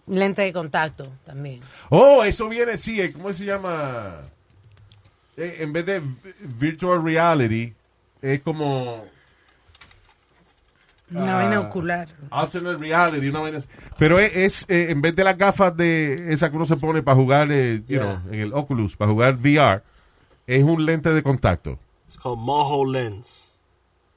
[0.08, 1.60] lente de contacto también.
[1.90, 4.22] Oh, eso viene, sí, eh, ¿cómo se llama?
[5.38, 7.74] Eh, en vez de vi- virtual reality,
[8.22, 9.06] es como
[11.12, 11.44] Una Ah.
[11.44, 12.08] vaina ocular.
[12.30, 13.60] alternate reality, una vaina.
[13.98, 17.02] Pero es, es, eh, en vez de las gafas de esa que uno se pone
[17.02, 18.22] para jugar, eh, you Yeah.
[18.22, 19.82] know, en el Oculus, para jugar VR,
[20.48, 21.80] es un lente de contacto.
[22.08, 23.56] It's called Moho Lens.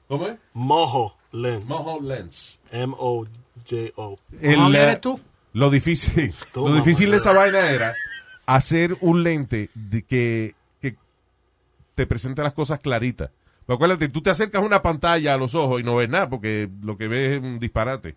[0.07, 0.35] ¿Cómo es?
[0.53, 1.65] Moho Lens.
[1.65, 2.59] Moho Lens.
[2.71, 3.25] M O
[3.69, 4.17] J O.
[4.41, 5.19] El, ¿Cómo eh, eres tú?
[5.53, 7.93] Lo difícil, Tú, lo difícil de esa vaina era
[8.45, 10.95] hacer un lente de que, que
[11.95, 13.29] te presente las cosas claritas.
[13.65, 16.69] Pero acuérdate, tú te acercas una pantalla a los ojos y no ves nada porque
[16.81, 18.15] lo que ves es un disparate.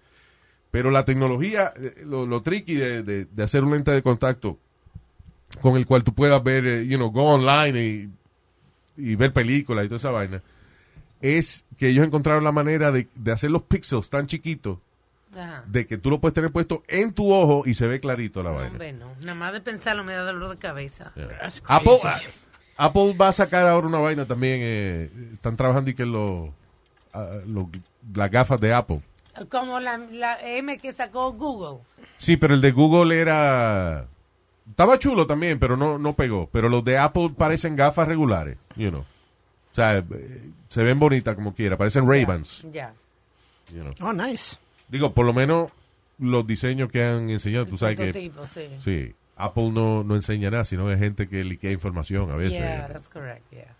[0.70, 4.58] Pero la tecnología, eh, lo, lo tricky de, de- de hacer un lente de contacto
[5.60, 8.10] con el cual tú puedas ver, eh, you know, go online y,
[9.10, 10.42] y ver películas y toda esa vaina,
[11.20, 14.78] es que ellos encontraron la manera de, de hacer los píxeles tan chiquitos
[15.34, 15.62] Ajá.
[15.66, 18.50] de que tú lo puedes tener puesto en tu ojo y se ve clarito la
[18.50, 18.70] vaina.
[18.72, 19.12] Hombre, no.
[19.20, 21.12] Nada más de pensarlo me da dolor de cabeza.
[21.14, 21.98] That's Apple.
[22.76, 24.60] Apple va a sacar ahora una vaina también.
[24.62, 26.52] eh, están trabajando y que lo,
[27.12, 27.70] ah, lo-
[28.14, 29.00] las gafas de Apple.
[29.50, 31.82] Como la, la M que sacó Google.
[32.16, 34.06] Sí, pero el de Google era.
[34.68, 36.48] Estaba chulo también, pero no, no pegó.
[36.50, 39.02] Pero los de Apple parecen gafas regulares, you know.
[39.02, 40.04] O sea, eh,
[40.68, 42.64] se ven bonitas como quiera, parecen Ray-Bans.
[42.72, 42.92] Ya.
[43.74, 43.92] you know.
[44.00, 44.56] Oh, nice.
[44.88, 45.70] Digo, por lo menos
[46.18, 48.12] los diseños que han enseñado, tú sabes que
[48.80, 52.58] sí, Apple no, no enseña nada, sino es gente que liquea información a veces.
[52.58, 53.74] Yeah, that's correct, yeah.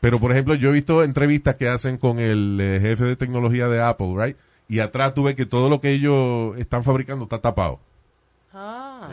[0.00, 3.68] Pero, por ejemplo, yo he visto entrevistas que hacen con el eh, jefe de tecnología
[3.68, 4.36] de Apple, right?
[4.72, 7.78] y atrás tú ves que todo lo que ellos están fabricando está tapado.
[8.54, 9.06] Ah.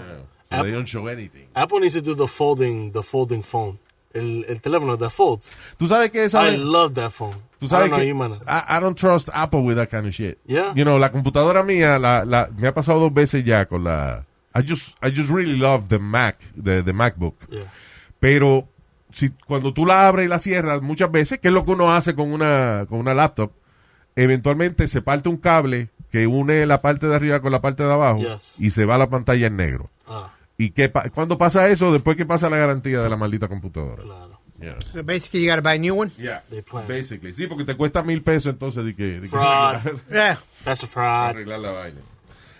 [0.50, 1.48] So they don't show anything.
[1.54, 3.78] Apple needs to do the folding, the folding phone.
[4.14, 5.52] El, el teléfono that folds.
[5.78, 7.36] Tú sabes que esa I love that phone.
[7.60, 8.40] Tú I know you.
[8.48, 10.40] I, I don't trust Apple with that kind of shit.
[10.48, 10.72] Yeah.
[10.76, 14.26] You know, la computadora mía la, la, me ha pasado dos veces ya con la...
[14.56, 17.36] I just, I just really love the Mac, the, the MacBook.
[17.50, 17.72] Yeah.
[18.20, 18.68] Pero
[19.12, 21.92] si cuando tú la abres y la cierras muchas veces, que es lo que uno
[21.94, 23.52] hace con una, con una laptop,
[24.16, 27.92] eventualmente se parte un cable que une la parte de arriba con la parte de
[27.92, 28.56] abajo Yes.
[28.60, 29.90] y se va la pantalla en negro.
[30.08, 31.94] Ah, ¿Y qué pa- cuándo pasa eso?
[31.94, 34.04] Después que pasa la garantía de la maldita computadora.
[34.04, 34.40] claro.
[34.60, 34.86] Yes.
[34.92, 36.12] So basically, you gotta buy a new one.
[36.18, 36.86] Yeah, They plan.
[36.86, 37.32] basically.
[37.34, 39.46] Sí, porque te cuesta mil pesos entonces de que, de que Fraud.
[39.46, 40.40] arreglar, Yeah.
[40.66, 41.30] That's a fraud.
[41.30, 42.02] arreglar la vaina.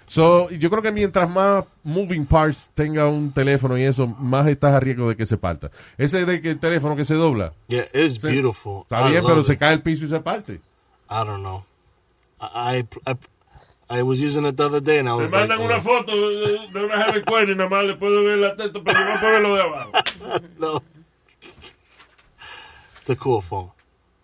[0.10, 4.74] So, yo creo que mientras más moving parts tenga un teléfono y eso, más estás
[4.74, 5.70] a riesgo de que se parta.
[6.00, 8.82] Ese de que el teléfono que se dobla, Yeah, it's beautiful.
[8.84, 9.60] está I bien, pero se it.
[9.60, 10.54] cae el piso y se parte.
[11.12, 11.64] I don't know.
[12.42, 15.48] I, I, I, I was using it the other day and I Me was like,
[15.48, 18.56] mandan uh, una foto de, una Heavy Queen y nada más le puedo ver la
[18.56, 19.92] teta, pero no puedo ver lo de abajo.
[20.60, 20.84] no.
[23.02, 23.72] It's a cool phone.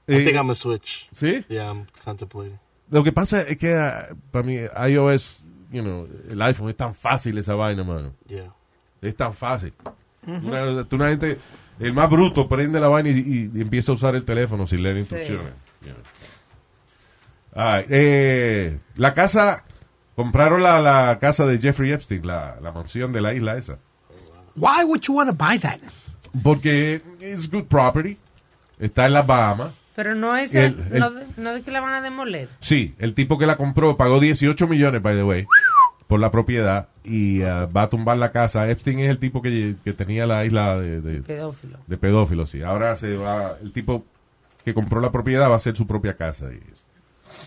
[0.07, 1.07] I Eh, think I'm a switch.
[1.13, 1.43] ¿Sí?
[1.49, 2.59] Yeah, I'm contemplating.
[2.91, 4.55] Lo que pasa es que ah, para mí
[4.89, 8.13] iOS, you know, el iPhone es tan fácil esa vaina, mano.
[8.27, 8.51] Yeah.
[9.01, 9.73] Es tan fácil.
[10.25, 11.37] una, gente,
[11.79, 14.81] el más bruto prende la vaina y, y- y empieza a usar el teléfono sin
[14.83, 15.53] leer instrucciones.
[17.53, 19.63] Ay, eh, la casa,
[20.15, 23.77] compraron la, la casa de Jeffrey Epstein, la, la mansión de la isla esa.
[24.55, 25.79] Why would you want to buy that?
[26.43, 28.17] Porque es good property.
[28.77, 29.71] Está en las Bahamas.
[29.95, 32.49] Pero no es, El- el- no, no de que la van a demoler.
[32.59, 35.45] Sí, el tipo que la compró pagó 18 millones, by the way,
[36.07, 38.69] por la propiedad y ah, va a tumbar la casa.
[38.69, 41.79] Epstein es el tipo que, que tenía la isla de, de, Pedófilo.
[41.87, 42.61] de pedófilos, sí.
[42.61, 44.05] Ahora se va, el tipo
[44.65, 46.47] que compró la propiedad va a hacer su propia casa.
[46.51, 46.59] Y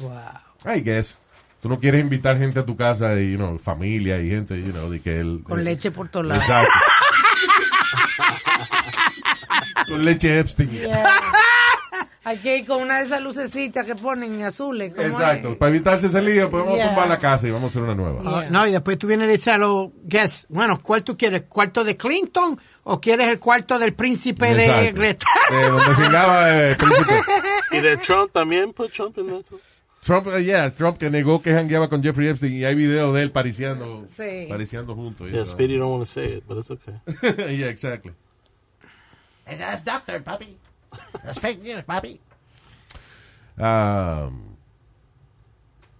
[0.02, 0.74] Wow.
[0.74, 1.18] I guess.
[1.60, 4.70] Tú no quieres invitar gente a tu casa y, you know, familia y gente, you
[4.72, 5.40] know, de que él...
[5.42, 6.44] Con eh, leche por todos lados.
[6.44, 6.70] Exacto.
[9.88, 10.68] Con leche Epstein.
[10.70, 10.78] Hay
[12.36, 14.94] que ir con una de esas lucecitas que ponen azules.
[14.94, 15.52] ¿cómo Exacto.
[15.52, 15.56] es?
[15.56, 16.86] Para evitarse ese lío, pues vamos Yeah.
[16.86, 18.22] a tumbar la casa y vamos a hacer una nueva.
[18.22, 18.50] Yeah.
[18.50, 21.44] no, y después tú vienes y dices a los guests, bueno, ¿cuál tú quieres?
[21.48, 24.94] ¿Cuarto de Clinton o quieres el cuarto del príncipe de Exacto.
[25.00, 25.26] Greta?
[25.50, 27.14] De donde el príncipe.
[27.72, 29.60] Y de Trump también, put Trump in there too.
[30.00, 33.22] Trump, eh, yeah, Trump que negó que jangueaba con Jeffrey Epstein y hay videos de
[33.22, 34.46] él pariciando, Sí.
[34.48, 35.28] pariciando juntos.
[35.30, 35.52] Yeah, eso.
[35.52, 36.94] Speedy don't want to say it, but it's okay.
[37.58, 38.12] yeah, exactly.
[39.44, 40.56] That's doctor, papi.
[41.24, 42.20] That's fake news, papi.
[43.58, 44.56] Um,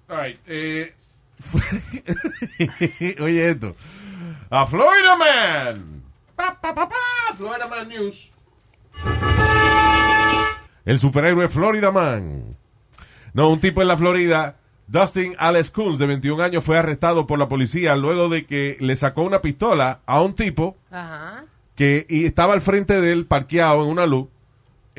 [0.09, 0.93] all right, eh,
[3.21, 3.75] oye esto.
[4.51, 6.03] A Florida Man.
[6.37, 8.31] Pa, pa, pa, pa, Florida Man News.
[10.85, 12.57] El superhéroe Florida Man.
[13.35, 17.39] No, un tipo en la Florida, Dustin Alex Coons, de 21 años, fue arrestado por
[17.39, 21.45] la policía luego de que le sacó una pistola a un tipo Ajá.
[21.75, 24.29] que y estaba al frente de él parqueado en una luz.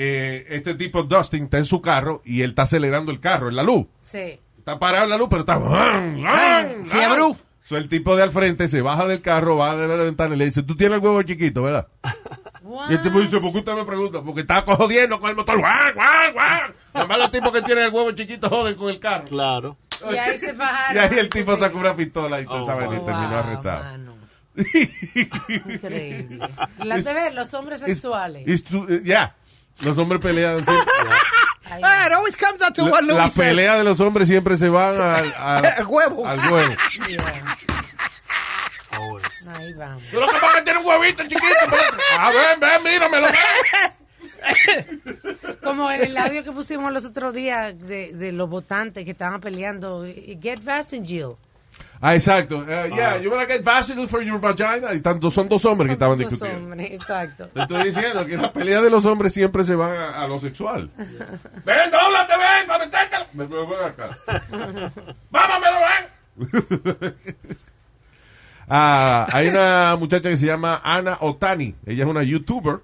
[0.01, 3.57] Eh, este tipo Dustin está en su carro y él está acelerando el carro en
[3.57, 3.85] la luz.
[3.99, 4.39] Sí.
[4.57, 5.59] Está parado en la luz, pero está...
[6.85, 7.35] Fiebre.
[7.63, 10.38] So, el tipo de al frente se baja del carro, va a la ventana y
[10.38, 11.88] le dice, tú tienes el huevo chiquito, ¿verdad?
[12.89, 14.21] Y el tipo dice, ¿por qué usted me pregunta?
[14.23, 15.57] Porque está jodiendo con el motor.
[15.59, 16.73] ¡Guau, guau, guau!
[16.93, 19.25] Además los tipos que tienen el huevo chiquito joden con el carro.
[19.25, 19.77] Claro.
[20.12, 21.03] Y ahí se Y bajaron.
[21.13, 23.83] ahí el tipo sacó una pistola y Oh, tú sabes, y terminó Wow, arrestado.
[23.83, 24.13] mano.
[25.47, 26.49] Increíble.
[26.83, 28.47] Las de ver, los hombres sexuales.
[28.47, 29.35] Eh, yeah.
[29.81, 30.85] Los hombres pelean siempre.
[31.71, 32.07] Ah, va.
[32.07, 33.33] it always comes down to La, what Louis la says.
[33.35, 36.25] pelea de los hombres siempre se van al, huevo.
[36.25, 36.73] al huevo.
[39.55, 40.03] Ahí vamos.
[40.11, 41.41] Tú lo que es que tiene un huevito chiquito.
[41.69, 43.27] pero- Ah, ven, ven, míramelo.
[45.63, 49.39] Como en el audio que pusimos los otros días de, de los votantes que estaban
[49.41, 50.05] peleando.
[50.41, 51.35] Get fast and Jill.
[52.01, 52.59] Ah, exacto.
[52.59, 54.93] Uh, yeah, you wanna get Vaseline for your vagina.
[54.93, 56.63] Y tanto, son dos hombres que estaban Los discutiendo.
[56.71, 57.47] hombres, exacto.
[57.49, 60.39] Te estoy diciendo que la pelea de los hombres siempre se van a, a lo
[60.39, 60.89] sexual.
[60.97, 63.25] ven, dóblate, ven, para metértelo.
[63.33, 64.17] Ven, ven acá.
[65.29, 65.69] Vámonos,
[66.39, 67.15] ven.
[68.67, 71.75] Ah, hay una muchacha que se llama Ana Otani.
[71.85, 72.79] Ella es una youtuber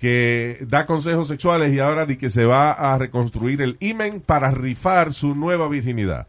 [0.00, 4.50] que da consejos sexuales y ahora di que se va a reconstruir el imen para
[4.50, 6.26] rifar su nueva virginidad.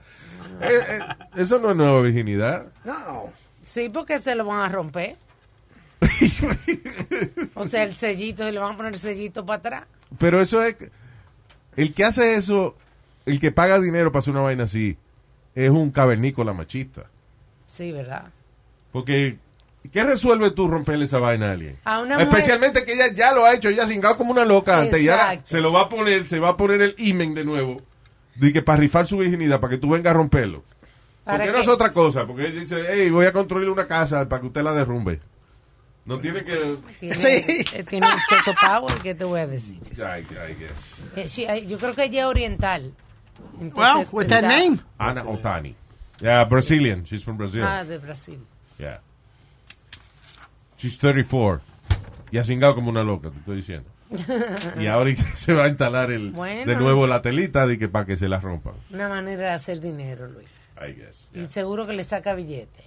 [0.62, 1.00] Eh, eh,
[1.36, 2.66] eso no es nueva virginidad.
[2.86, 3.32] No.
[3.62, 5.16] Sí, porque se lo van a romper.
[7.56, 9.84] O sea, el sellito, le van a poner el sellito para atrás.
[10.20, 10.76] Pero eso es.
[11.76, 12.76] El que hace eso,
[13.26, 14.98] el que paga dinero para hacer una vaina así,
[15.56, 17.06] es un cavernícola machista.
[17.68, 18.26] Sí, ¿verdad?
[18.92, 19.38] Porque,
[19.92, 21.78] ¿qué resuelve tú romperle esa vaina a alguien?
[21.86, 24.46] A una mujer- Especialmente que ella ya lo ha hecho, ella ha cingado como una
[24.46, 25.50] loca antes y ahora Exacto.
[25.50, 27.82] se lo va a poner, se va a poner el imen de nuevo
[28.36, 30.64] de que para rifar su virginidad, para que tú vengas a romperlo.
[31.24, 34.28] ¿Para Porque no es otra cosa, porque él dice, hey, voy a construir una casa
[34.28, 35.20] para que usted la derrumbe.
[36.06, 36.78] No tiene que...
[37.00, 37.64] Tiene, Sí.
[37.88, 39.80] tiene un Power, ¿qué te voy a decir?
[39.94, 40.98] I, I guess.
[41.16, 42.94] Eh, sí, yo creo que ella es oriental.
[43.54, 44.80] Well, Entonces, with that name.
[44.98, 45.76] Ana Otani.
[46.20, 47.04] Yeah, Brazilian.
[47.06, 47.64] She's from Brazil.
[47.64, 48.40] Ah, de Brasil.
[48.78, 49.00] Yeah.
[50.78, 51.62] She's 34.
[52.32, 53.90] Y ha cingado como una loca, te estoy diciendo.
[54.80, 56.66] y ahora se va a instalar el, Bueno.
[56.66, 58.74] de nuevo la telita de que para que se la rompan.
[58.92, 60.48] Una manera de hacer dinero, Luis.
[60.78, 61.30] I guess.
[61.34, 62.84] Y seguro que le saca billete.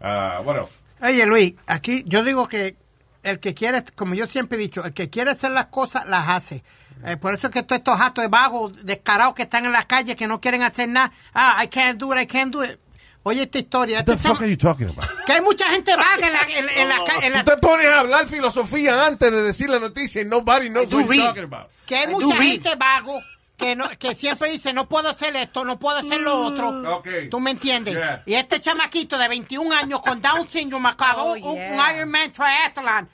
[0.00, 0.74] What else?
[1.02, 2.76] Oye, Luis, aquí yo digo que
[3.22, 6.28] el que quiere, como yo siempre he dicho, el que quiere hacer las cosas, las
[6.28, 6.62] hace.
[7.04, 9.86] Eh, por eso es que todos estos jatos de vagos, descarados que están en la
[9.86, 11.12] calle, que no quieren hacer nada.
[11.32, 12.78] Ah, I can't do it, I can't do it.
[13.28, 13.98] Oye, esta historia.
[13.98, 15.04] What the este fuck chama- are you talking about?
[15.26, 17.56] que hay mucha gente vaga en la, en, en la ca- en la- Tú te
[17.58, 21.44] pones a hablar filosofía antes de decir la noticia y nobody knows what you're talking
[21.44, 21.68] about.
[21.86, 22.48] que hay I mucha read.
[22.52, 23.20] gente vago
[23.56, 26.68] que no, que siempre dice no puedo hacer esto, no puedo hacer lo otro.
[26.98, 27.08] Ok.
[27.30, 27.94] ¿Tú me entiendes?
[27.94, 28.22] Yeah.
[28.24, 31.96] Y este chamaquito de 21 años con Down syndrome acabó Oh, un, un yeah.
[31.96, 33.08] Ironman triathlon.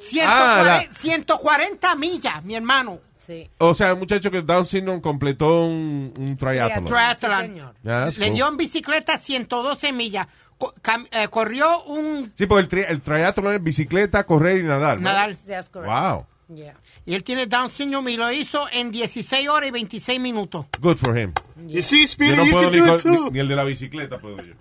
[0.00, 2.98] 140, Ah, la- 140 millas, mi hermano.
[3.24, 3.48] Sí.
[3.58, 6.36] O sea, un muchacho que Down syndrome completó un, un.
[6.36, 6.84] Triathlon.
[6.86, 7.54] Triathlon.
[7.54, 7.60] Sí.
[7.84, 10.26] Yeah, Le dio en bicicleta 112 millas.
[10.58, 10.74] Co-
[11.10, 14.96] eh, corrió un Sí, porque el, tri- el triathlon es bicicleta, correr y nadar.
[14.98, 15.04] ¿no?
[15.04, 15.36] nadar.
[15.46, 15.88] That's correct.
[15.92, 16.26] Wow.
[16.56, 16.74] Yeah.
[17.06, 20.66] Y él tiene Down syndrome y lo hizo en 16 horas y 26 minutos.
[20.80, 21.32] Good for him.
[21.66, 23.24] You see, Speedy, Yo no you puedo can ni, do it too.
[23.26, 24.54] ni- ni el de la bicicleta puedo yo.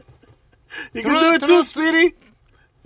[0.93, 2.15] You Tú can do it tú too, Speedy.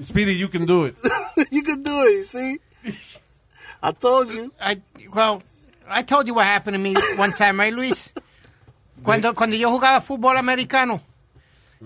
[0.04, 0.96] Speedy, you can do it.
[1.52, 2.60] you can do it, you see?
[3.84, 4.52] I told you.
[4.60, 4.82] I,
[5.14, 5.44] well,
[5.90, 8.12] I told you what happened to me one time, right, Luis?
[9.04, 11.02] Cuando, cuando yo jugaba fútbol americano,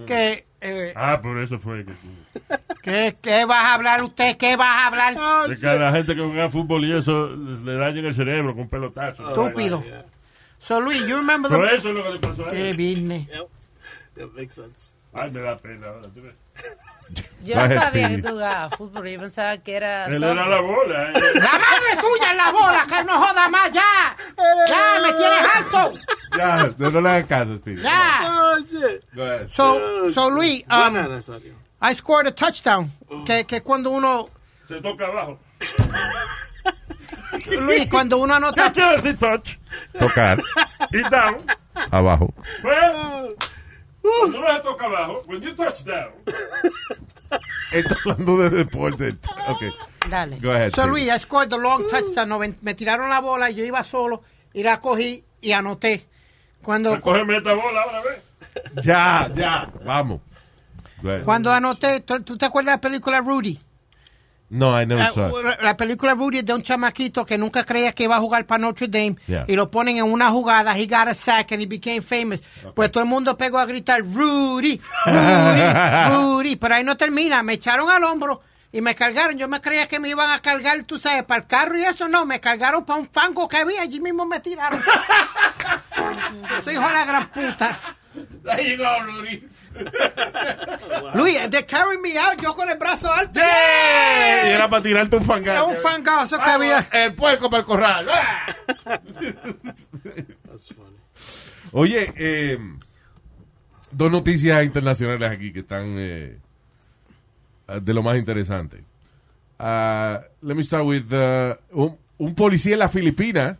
[0.05, 1.93] que, eh, Ah, por eso fue que...
[2.81, 4.37] ¿qué, ¿qué vas a hablar usted?
[4.37, 5.49] ¿Qué vas a hablar?
[5.49, 8.69] De que a la gente que juega fútbol y eso le dañen el cerebro con
[8.69, 9.27] pelotazo.
[9.29, 9.83] Estúpido.
[10.59, 11.75] So, Luis, you remember the...
[11.75, 12.77] eso es lo que le pasó a Qué él.
[12.77, 13.27] business.
[14.15, 14.93] That makes sense.
[15.13, 16.09] Ay, me da pena ahora.
[17.41, 18.15] Yo no sabía Stevie.
[18.17, 19.07] que tú jugabas fútbol.
[19.07, 20.05] Yo pensaba que era.
[20.07, 21.03] Él era la bola.
[21.05, 21.13] eh.
[21.35, 22.85] ¡La madre tuya en la bola!
[22.87, 24.15] ¡Que no joda más ya!
[24.67, 25.93] ¡Ya, me tienes harto!
[26.37, 27.81] Ya, no le hagas caso, Speedy.
[27.81, 28.29] ¡Ya!
[28.29, 28.55] Oh.
[29.49, 31.19] So, so Luis, um, Buena.
[31.81, 32.91] I scored a touchdown.
[33.25, 34.29] Que, que cuando uno...
[34.67, 35.39] Se toca abajo.
[37.61, 38.71] Luis, cuando uno ¿Qué anota...
[38.71, 39.57] quiere decir touch?
[39.97, 40.41] Tocar.
[40.91, 41.37] Y down.
[41.91, 42.33] Abajo.
[42.61, 42.91] Pues,
[44.01, 46.11] cuando uno se toca abajo, when you touch down,
[47.71, 49.15] Está hablando de deporte.
[49.47, 49.63] Ok.
[50.09, 50.39] Dale.
[50.39, 50.73] Go ahead.
[50.73, 50.87] So.
[50.87, 52.27] Luis, I scored the long touchdown.
[52.29, 56.07] No, me, me tiraron la bola y yo iba solo y la cogí y anoté.
[56.61, 58.83] Cuando, recógeme esta bola ahora, ¿ves?
[58.83, 59.71] Ya, ya.
[59.85, 60.21] Vamos.
[61.01, 61.23] Go ahead.
[61.23, 63.59] cuando anoté, ¿tú, tú te acuerdas de la película Rudy?
[64.51, 65.45] No, I never saw it.
[65.45, 68.45] la, la película Rudy es de un chamaquito que nunca creía que iba a jugar
[68.45, 69.45] para Notre Dame Yeah.
[69.47, 72.41] y lo ponen en una jugada, he got a sack and he became famous.
[72.73, 77.53] Pues todo el mundo pegó a gritar Rudy, Rudy, Rudy, pero ahí no termina, me
[77.53, 79.37] echaron al hombro y me cargaron.
[79.37, 82.07] Yo me creía que me iban a cargar, tú sabes, para el carro y eso
[82.07, 84.81] no, me cargaron para un fango que había, allí mismo me tiraron.
[86.63, 87.79] Soy hijo de la gran puta.
[88.43, 88.85] There you go,
[91.15, 93.39] Luis, they carry me out, yo con el brazo alto.
[93.39, 95.67] Y era para tirarte un Era fangazo.
[95.67, 96.87] un fangazo que había.
[96.91, 98.05] El puerco para el corral.
[98.85, 100.97] That's funny.
[101.71, 102.57] Oye, eh,
[103.91, 106.37] dos noticias internacionales aquí que están eh,
[107.81, 108.83] de lo más interesante.
[109.59, 113.57] Ah, let me start with uh, un, un policía en la Filipina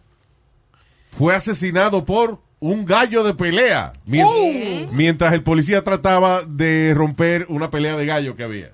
[1.11, 7.69] fue asesinado por un gallo de pelea mien- mientras el policía trataba de romper una
[7.71, 8.71] pelea de gallo que había.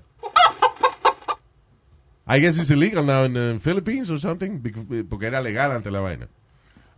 [2.28, 5.90] I guess it's illegal now in the Philippines or something because- porque era legal ante
[5.90, 6.28] la vaina.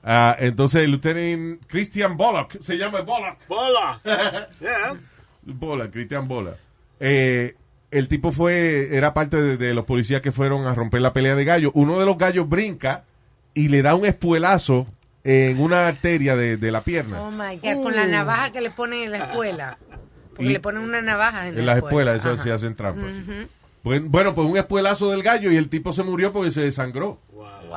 [0.02, 4.00] Ah, entonces el lieutenant Christian Bullock, se llama Bullock, Bola.
[4.60, 4.96] yeah.
[5.42, 6.56] Bola, Christian Bola.
[7.00, 7.56] Eh,
[7.90, 11.34] el tipo fue, era parte de, de los policías que fueron a romper la pelea
[11.34, 11.72] de gallo.
[11.74, 13.04] Uno de los gallos brinca
[13.54, 14.86] y le da un espuelazo
[15.30, 17.20] en una arteria de, de la pierna.
[17.20, 19.76] Oh my God, con la navaja que le ponen en la escuela.
[20.30, 23.12] Porque Y- le ponen una navaja en, en la las escuelas, eso se hacen trampas.
[23.82, 27.20] bueno, pues un espuelazo del gallo y el tipo se murió porque se desangró.
[27.32, 27.70] Wow.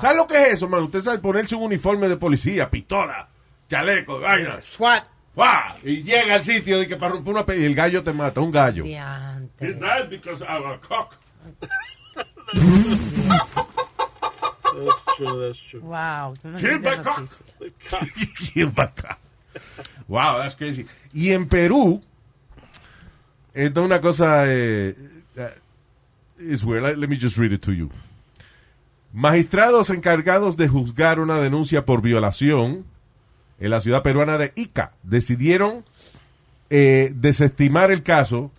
[0.00, 0.82] ¿Sabe lo que es eso, man?
[0.82, 3.28] Usted sabe ponerse un uniforme de policía, pistola,
[3.68, 4.60] chaleco, vaina.
[4.62, 5.04] SWAT.
[5.34, 5.76] ¡Guau!
[5.84, 8.50] Y llega al sitio de que para romper una y el gallo te mata, un
[8.50, 8.84] gallo.
[8.84, 11.14] He died because a cock.
[14.84, 15.80] That's true, that's true.
[15.80, 16.34] Wow.
[16.44, 16.60] my
[18.86, 19.18] cock.
[20.08, 20.86] wow, that's crazy.
[21.14, 22.02] Y en Perú,
[23.54, 24.94] esto es una cosa, eh,
[25.36, 25.54] eh,
[26.38, 26.82] it's weird.
[26.82, 27.90] Let, let me just read it to you.
[29.12, 32.84] Magistrados encargados de juzgar una denuncia por violación
[33.58, 35.84] en la ciudad peruana de Ica decidieron
[36.68, 38.50] eh, desestimar el caso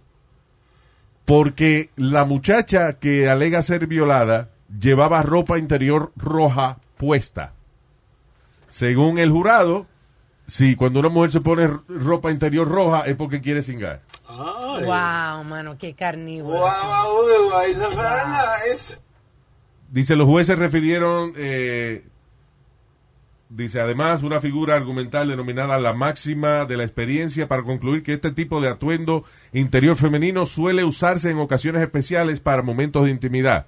[1.25, 4.49] porque la muchacha que alega ser violada
[4.79, 7.53] llevaba ropa interior roja puesta.
[8.69, 9.87] Según el jurado,
[10.47, 14.01] si cuando una mujer se pone ropa interior roja es porque quiere cingar.
[14.27, 14.83] Ay.
[14.83, 16.59] Wow, mano, qué carnívoro.
[16.59, 17.27] Wow,
[18.67, 18.97] nice.
[19.89, 22.05] Dice, los jueces refirieron, eh,
[23.49, 28.31] dice, además, una figura argumental denominada la máxima de la experiencia para concluir que este
[28.31, 33.65] tipo de atuendo interior femenino suele usarse en ocasiones especiales para momentos de intimidad,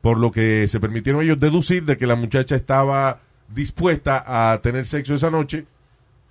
[0.00, 4.86] por lo que se permitieron ellos deducir de que la muchacha estaba dispuesta a tener
[4.86, 5.66] sexo esa noche,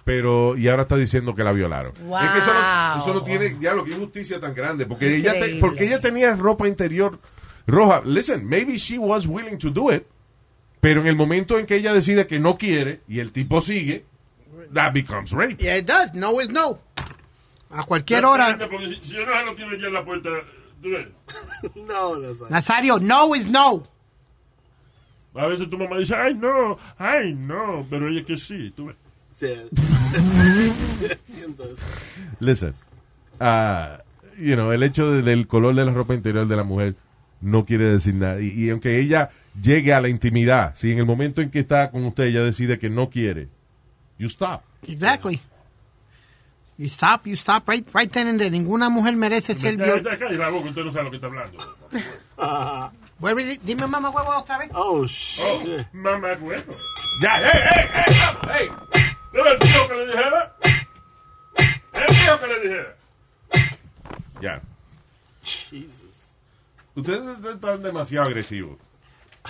[0.03, 1.91] pero y ahora está diciendo que la violaron.
[1.93, 5.33] Es que eso no, eso no tiene, ya lo que injusticia tan grande, porque ella,
[5.33, 7.19] te- porque ella tenía ropa interior
[7.67, 8.01] roja.
[8.05, 10.03] Listen, maybe she was willing to do it,
[10.79, 14.05] pero en el momento en que ella decide que no quiere y el tipo sigue,
[14.73, 15.55] that becomes rape.
[15.57, 16.13] Yeah, it does.
[16.13, 16.77] No is no.
[17.71, 18.57] A cualquier hora.
[18.69, 20.29] Porque si, si yo no lo tiene ya en la puerta,
[21.75, 22.49] No, not.
[22.51, 23.83] Nazario, no is no.
[25.33, 28.95] A veces tu mamá dice, ay, no, ay, no, pero ella que sí, tú ves.
[32.39, 32.73] Listen,
[33.39, 33.99] ah,
[34.39, 36.95] you know, el hecho de- del color de la ropa interior de la mujer
[37.41, 38.39] no quiere decir nada.
[38.41, 39.29] Y, y aunque ella
[39.61, 42.79] llegue a la intimidad, si en el momento en que está con usted ella decide
[42.79, 43.49] que no quiere,
[44.17, 44.61] you stop.
[44.87, 45.39] Exactly.
[46.77, 48.49] You stop, you stop right, right then and there.
[48.51, 50.03] Ninguna mujer merece ser Ya, viol...
[50.03, 52.91] ya, cállate la boca, usted no sabe lo que está hablando.
[53.19, 54.69] Vuelve y- Dime mamá huevo otra vez.
[54.73, 55.87] oh, shit.
[55.93, 56.63] Mamá, bueno.
[57.21, 58.71] Ya, hey, hey, hey, hey.
[59.33, 60.55] ¿Era el tío que le dijera?
[61.93, 62.95] El tío que le dijera.
[64.41, 64.61] Ya.
[65.41, 66.03] Jesus.
[66.93, 68.77] Ustedes están demasiado agresivos.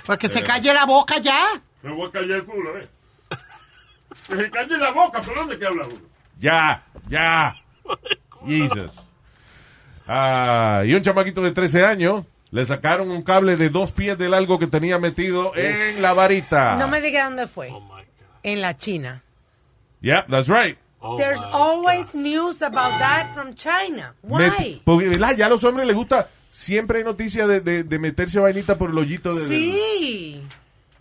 [0.06, 1.44] Pues que se calle la boca ya.
[1.82, 2.88] Me voy a callar el culo, ¿eh?
[4.28, 6.15] Que se calle la boca, ¿pero dónde que habla uno?
[6.40, 7.56] Ya, ya.
[8.46, 8.92] Jesus.
[10.08, 14.30] Ah, y un chamaquito de 13 años le sacaron un cable de dos pies de
[14.30, 16.76] largo que tenía metido en la varita.
[16.78, 17.70] No me diga dónde fue.
[17.72, 18.06] Oh, my God.
[18.44, 19.24] En la China.
[20.02, 20.78] Yeah, that's right.
[21.00, 24.14] Oh, There's always news about that from China.
[24.24, 24.50] Why?
[24.50, 25.36] Met- porque ¿verdad?
[25.36, 28.90] ya a los hombres les gusta, siempre hay noticias de, de- de meterse vainita por
[28.92, 30.44] el hoyito de- Sí.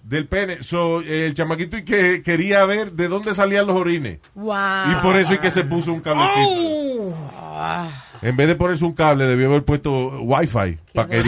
[0.05, 0.63] Del pene.
[0.63, 4.21] So, el chamaquito y que quería ver de dónde salían los orines.
[4.35, 4.93] Wow.
[4.93, 7.15] Y por eso y que se puso un cablecito.
[7.37, 7.89] Oh.
[8.23, 9.91] En vez de ponerse un cable, debió haber puesto
[10.23, 11.23] Wi-Fi para que,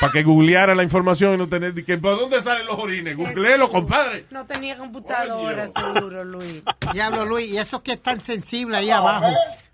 [0.00, 3.16] para que googleara la información y no tener que ¿por dónde salen los orines?
[3.16, 4.26] Googleelo, compadre.
[4.30, 6.62] No tenía computadora, seguro, Luis.
[6.92, 9.26] Diablo Luis, y eso que es tan sensible ahí abajo.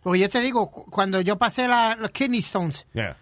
[0.02, 3.16] Porque yo te digo, cu- cuando yo pasé la- los kidney stones, Yeah.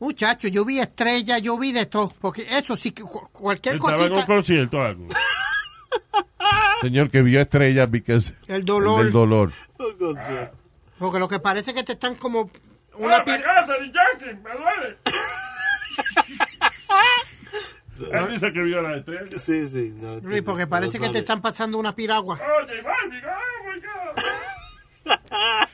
[0.00, 2.12] Muchacho, yo vi estrellas, yo vi de todo.
[2.20, 5.08] Porque eso sí, que cu- cualquier Estaba en un cosita, concierto algo.
[6.80, 9.02] Señor que vio estrellas because el dolor.
[9.04, 9.52] del dolor.
[9.78, 9.92] Oh.
[10.98, 12.50] Porque lo que parece que te están como
[12.96, 14.34] ¡Una la pir- de Yankee!
[14.42, 14.96] ¡Me duele!
[18.12, 19.38] Él dice que vio la estrella.
[19.38, 19.92] Sí, sí.
[19.94, 22.36] No, Luis, porque parece que te están pasando una piragua.
[22.62, 24.24] Oye, Barbie, oh my God.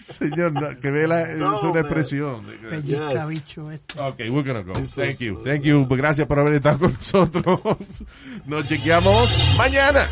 [0.00, 2.42] Señor, no, que ve la, No, es una expresión.
[2.70, 3.28] Pellizca, Yes.
[3.28, 4.06] bicho, esto.
[4.06, 4.72] Ok, we're gonna go.
[4.78, 5.42] Eso Thank es- you.
[5.44, 5.86] Thank you.
[5.88, 7.60] Gracias por haber estado con nosotros.
[8.46, 10.06] Nos chequeamos mañana.